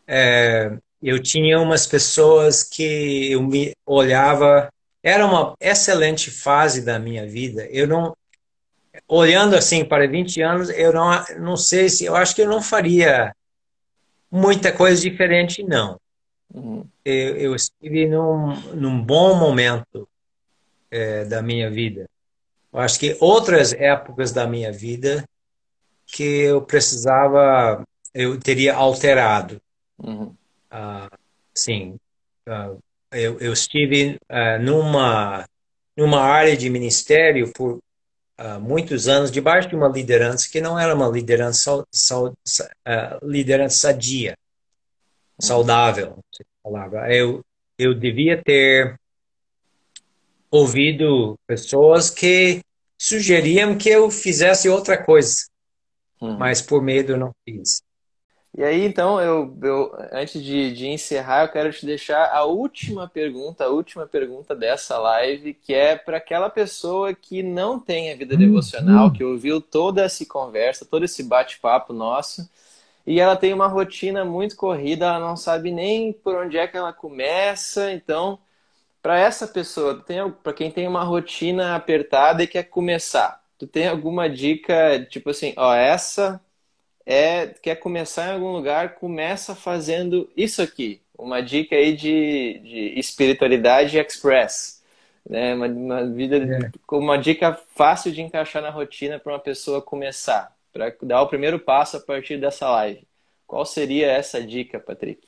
[0.08, 4.70] É, eu tinha umas pessoas que eu me olhava.
[5.02, 7.66] Era uma excelente fase da minha vida.
[7.68, 8.16] Eu não,
[9.08, 12.62] olhando assim para 20 anos, eu não, não sei se, eu acho que eu não
[12.62, 13.34] faria
[14.32, 16.00] muita coisa diferente, não.
[16.54, 16.86] Uhum.
[17.06, 20.08] Eu, eu, estive num, num bom momento
[20.92, 22.10] é, da minha vida.
[22.72, 25.24] Eu acho que outras épocas da minha vida
[26.06, 27.84] que eu precisava,
[28.14, 29.62] eu teria alterado.
[29.98, 30.36] Uhum.
[30.72, 31.18] Uh,
[31.54, 32.00] sim,
[32.48, 32.80] uh,
[33.12, 35.46] eu, eu, estive uh, numa
[35.98, 37.80] numa área de ministério por
[38.62, 41.84] muitos anos debaixo de uma liderança que não era uma liderança
[43.22, 44.38] liderança sadia,
[45.38, 45.46] uhum.
[45.46, 46.20] saudável,
[46.64, 47.14] palavra.
[47.14, 47.44] Eu
[47.78, 49.00] eu devia ter
[50.52, 52.62] ouvido pessoas que
[52.98, 55.46] sugeriam que eu fizesse outra coisa,
[56.22, 56.38] uhum.
[56.38, 57.82] mas por medo não fiz.
[58.60, 63.08] E aí, então, eu, eu antes de, de, encerrar, eu quero te deixar a última
[63.08, 68.18] pergunta, a última pergunta dessa live, que é para aquela pessoa que não tem a
[68.18, 68.40] vida uhum.
[68.42, 72.50] devocional, que ouviu toda essa conversa, todo esse bate-papo nosso,
[73.08, 76.76] e ela tem uma rotina muito corrida, ela não sabe nem por onde é que
[76.76, 78.38] ela começa, então
[79.02, 80.04] para essa pessoa,
[80.44, 85.54] para quem tem uma rotina apertada e quer começar, tu tem alguma dica, tipo assim,
[85.56, 86.42] ó, essa
[87.10, 91.02] é quer começar em algum lugar, começa fazendo isso aqui.
[91.18, 94.84] Uma dica aí de, de espiritualidade express,
[95.28, 95.56] né?
[95.56, 96.72] Uma, uma vida é.
[96.92, 101.60] uma dica fácil de encaixar na rotina para uma pessoa começar, para dar o primeiro
[101.60, 103.02] passo a partir dessa live.
[103.48, 105.28] Qual seria essa dica, Patrick?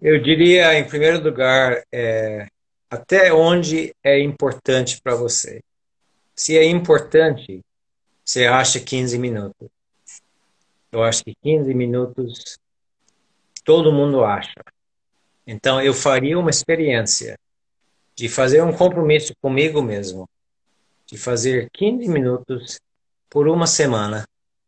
[0.00, 2.48] Eu diria, em primeiro lugar, é,
[2.90, 5.62] até onde é importante para você.
[6.34, 7.60] Se é importante,
[8.24, 9.68] você acha 15 minutos.
[10.92, 12.58] Eu acho que 15 minutos
[13.64, 14.60] todo mundo acha.
[15.46, 17.36] Então, eu faria uma experiência
[18.14, 20.28] de fazer um compromisso comigo mesmo,
[21.06, 22.78] de fazer 15 minutos
[23.30, 24.24] por uma semana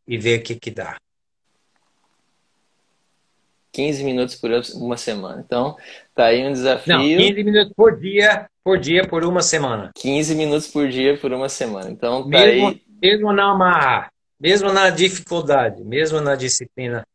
[0.09, 0.97] e ver o que, que dá.
[3.73, 5.43] 15 minutos por uma semana.
[5.45, 5.77] Então,
[6.15, 6.97] tá aí um desafio.
[6.97, 9.91] Não, 15 minutos por dia, por dia, por uma semana.
[9.97, 11.91] 15 minutos por dia por uma semana.
[11.91, 12.83] Então, tá mesmo, aí...
[13.03, 17.07] mesmo na amarra, mesmo na dificuldade, mesmo na disciplina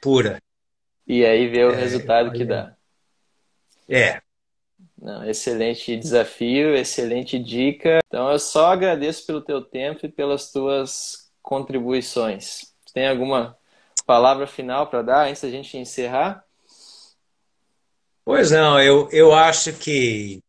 [0.00, 0.40] pura.
[1.06, 2.74] E aí ver o é, resultado que dá.
[3.88, 4.20] É.
[5.00, 8.00] Não, excelente desafio, excelente dica.
[8.08, 12.74] Então, eu só agradeço pelo teu tempo e pelas tuas contribuições.
[12.92, 13.56] Tem alguma
[14.06, 16.44] palavra final para dar antes da gente encerrar?
[18.24, 20.40] Pois não, eu, eu acho que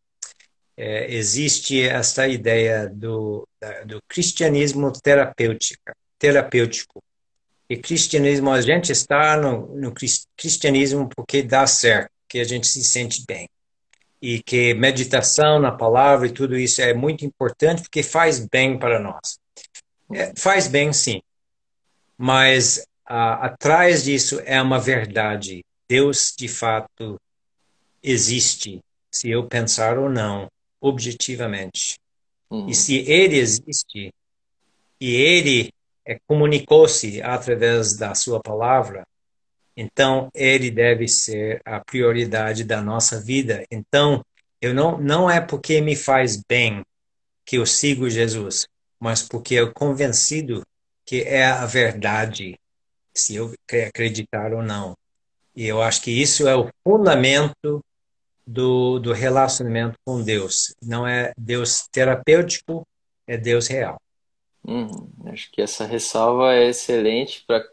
[0.76, 3.48] é, existe esta ideia do,
[3.86, 7.04] do cristianismo terapêutico, terapêutico.
[7.70, 9.94] E cristianismo, a gente está no, no
[10.36, 13.50] cristianismo porque dá certo, que a gente se sente bem.
[14.22, 19.00] E que meditação na palavra e tudo isso é muito importante porque faz bem para
[19.00, 19.38] nós.
[20.14, 21.22] É, faz bem, sim.
[22.18, 25.64] Mas ah, atrás disso é uma verdade.
[25.90, 27.20] Deus, de fato,
[28.02, 30.48] existe, se eu pensar ou não,
[30.82, 32.00] objetivamente.
[32.50, 32.70] Uhum.
[32.70, 34.14] E se ele existe,
[35.00, 35.72] e ele
[36.08, 39.06] é, comunicou-se através da sua palavra,
[39.76, 43.66] então ele deve ser a prioridade da nossa vida.
[43.70, 44.24] Então,
[44.62, 46.82] eu não, não é porque me faz bem
[47.46, 48.66] que eu sigo Jesus,
[49.00, 50.66] mas porque eu convencido
[51.06, 52.58] que é a verdade
[53.14, 53.54] se eu
[53.88, 54.96] acreditar ou não.
[55.56, 57.84] E eu acho que isso é o fundamento
[58.46, 60.74] do, do relacionamento com Deus.
[60.82, 62.88] Não é Deus terapêutico,
[63.28, 64.00] é Deus real.
[64.68, 65.10] Uhum.
[65.26, 67.66] Acho que essa ressalva é excelente para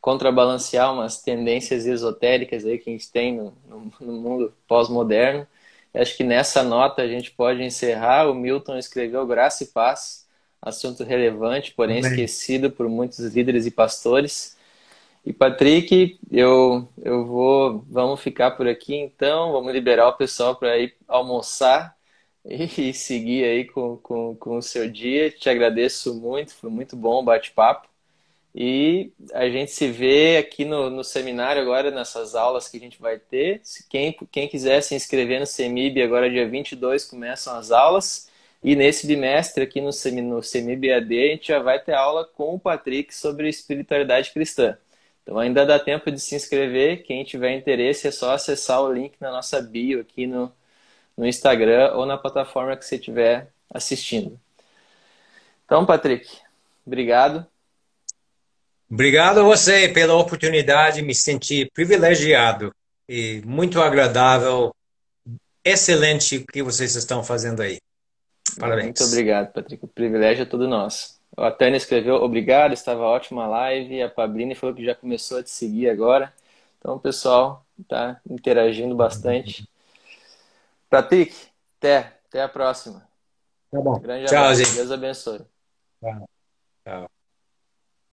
[0.00, 5.46] contrabalancear umas tendências esotéricas aí que a gente tem no, no, no mundo pós-moderno.
[5.92, 8.30] Acho que nessa nota a gente pode encerrar.
[8.30, 10.26] O Milton escreveu Graça e Paz,
[10.62, 12.10] assunto relevante, porém Amém.
[12.10, 14.56] esquecido por muitos líderes e pastores.
[15.26, 20.78] E Patrick, eu, eu vou, vamos ficar por aqui então, vamos liberar o pessoal para
[20.78, 21.94] ir almoçar.
[22.44, 25.30] E seguir aí com, com, com o seu dia.
[25.30, 27.88] Te agradeço muito, foi muito bom o bate-papo.
[28.54, 33.00] E a gente se vê aqui no, no seminário agora, nessas aulas que a gente
[33.00, 33.62] vai ter.
[33.88, 38.28] Quem, quem quiser se inscrever no CEMIB, agora dia 22 começam as aulas.
[38.62, 39.90] E nesse bimestre aqui no,
[40.22, 44.76] no CEMIB AD, a gente já vai ter aula com o Patrick sobre espiritualidade cristã.
[45.22, 47.04] Então ainda dá tempo de se inscrever.
[47.04, 50.52] Quem tiver interesse é só acessar o link na nossa bio aqui no,
[51.16, 54.38] no Instagram ou na plataforma que você estiver assistindo.
[55.64, 56.28] Então, Patrick,
[56.86, 57.46] obrigado.
[58.90, 62.74] Obrigado a você pela oportunidade, me senti privilegiado
[63.08, 64.74] e muito agradável.
[65.64, 67.78] Excelente o que vocês estão fazendo aí.
[68.58, 68.86] Parabéns.
[68.86, 69.84] Muito obrigado, Patrick.
[69.84, 71.20] O privilégio é todo nosso.
[71.36, 74.02] A Tânia escreveu obrigado, estava ótima a live.
[74.02, 76.32] A Pablini falou que já começou a te seguir agora.
[76.78, 79.68] Então, o pessoal está interagindo bastante.
[80.90, 81.34] Patrick,
[81.78, 83.08] até, até a próxima.
[83.70, 83.98] Tá bom.
[84.00, 84.64] Grande Tchau, abraço.
[84.64, 84.74] gente.
[84.74, 85.38] Deus abençoe.
[86.00, 86.28] Tchau.
[86.84, 87.19] Tchau.